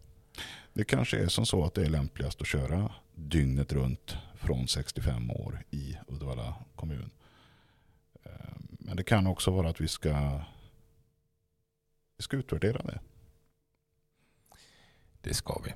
Det 0.73 0.83
kanske 0.83 1.17
är 1.17 1.27
som 1.27 1.45
så 1.45 1.65
att 1.65 1.73
det 1.73 1.81
är 1.81 1.89
lämpligast 1.89 2.41
att 2.41 2.47
köra 2.47 2.91
dygnet 3.15 3.73
runt 3.73 4.17
från 4.35 4.67
65 4.67 5.31
år 5.31 5.63
i 5.71 5.97
Uddevalla 6.07 6.55
kommun. 6.75 7.09
Eh, 8.23 8.31
men 8.69 8.95
det 8.95 9.03
kan 9.03 9.27
också 9.27 9.51
vara 9.51 9.69
att 9.69 9.81
vi 9.81 9.87
ska, 9.87 10.41
vi 12.17 12.23
ska 12.23 12.37
utvärdera 12.37 12.83
det. 12.83 12.99
Det 15.21 15.33
ska 15.33 15.61
vi. 15.65 15.73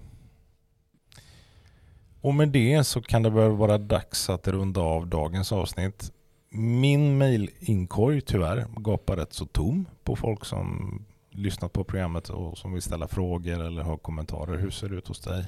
Och 2.21 2.33
med 2.33 2.49
det 2.49 2.83
så 2.83 3.01
kan 3.01 3.23
det 3.23 3.29
väl 3.29 3.51
vara 3.51 3.77
dags 3.77 4.29
att 4.29 4.47
runda 4.47 4.81
av 4.81 5.07
dagens 5.07 5.51
avsnitt. 5.51 6.11
Min 6.49 7.17
mejlinkorg 7.17 8.21
tyvärr 8.21 8.65
gapar 8.77 9.17
rätt 9.17 9.33
så 9.33 9.45
tom 9.45 9.85
på 10.03 10.15
folk 10.15 10.45
som 10.45 10.99
lyssnat 11.31 11.73
på 11.73 11.83
programmet 11.83 12.29
och 12.29 12.57
som 12.57 12.73
vill 12.73 12.81
ställa 12.81 13.07
frågor 13.07 13.65
eller 13.65 13.81
ha 13.81 13.97
kommentarer. 13.97 14.57
Hur 14.57 14.69
ser 14.69 14.89
det 14.89 14.95
ut 14.95 15.07
hos 15.07 15.19
dig? 15.19 15.45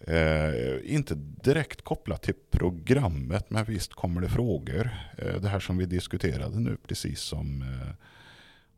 Eh, 0.00 0.94
inte 0.94 1.14
direkt 1.14 1.82
kopplat 1.82 2.22
till 2.22 2.34
programmet, 2.50 3.50
men 3.50 3.64
visst 3.64 3.94
kommer 3.94 4.20
det 4.20 4.28
frågor. 4.28 4.90
Eh, 5.18 5.40
det 5.40 5.48
här 5.48 5.60
som 5.60 5.78
vi 5.78 5.86
diskuterade 5.86 6.60
nu, 6.60 6.76
precis 6.88 7.20
som 7.20 7.62
eh, 7.62 7.94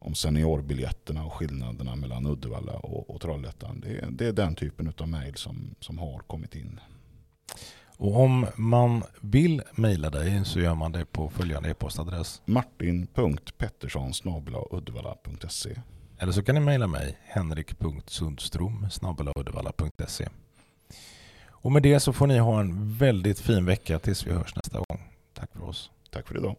om 0.01 0.15
seniorbiljetterna 0.15 1.25
och 1.25 1.33
skillnaderna 1.33 1.97
mellan 1.97 2.27
Uddevalla 2.27 2.73
och, 2.73 3.11
och 3.11 3.21
Trollhättan. 3.21 3.81
Det, 3.81 4.05
det, 4.11 4.27
är 4.27 4.33
den 4.33 4.55
typen 4.55 4.93
av 4.99 5.09
mejl 5.09 5.35
som, 5.35 5.75
som 5.81 5.99
har 5.99 6.19
kommit 6.19 6.55
in. 6.55 6.81
Och 7.97 8.21
om 8.21 8.47
man 8.57 9.03
vill 9.21 9.63
mejla 9.73 10.11
dig 10.11 10.45
så 10.45 10.61
gör 10.61 10.75
man 10.75 10.93
det 10.93 11.05
på 11.05 11.31
följande 11.31 11.71
e-postadress. 11.71 12.43
martin.pettersson 12.45 14.13
uddevalla.se 14.71 15.81
Eller 16.19 16.33
så 16.33 16.43
kan 16.43 16.55
ni 16.55 16.61
mejla 16.61 16.87
mig 16.87 17.19
henrik.sundstrom 17.23 18.87
uddevalla.se. 19.37 20.29
Och 21.63 21.73
med 21.73 21.83
det 21.83 22.01
så 22.01 22.13
får 22.13 22.27
ni 22.27 22.39
ha 22.39 22.61
en 22.61 22.95
väldigt 22.95 23.41
fin 23.41 23.65
vecka 23.65 23.99
tills 23.99 24.27
vi 24.27 24.33
hörs 24.33 24.57
nästa 24.57 24.79
gång. 24.79 25.11
Tack 25.35 25.51
för 25.53 25.65
oss. 25.65 25.91
Tack 26.11 26.29
för 26.29 26.37
idag. 26.37 26.57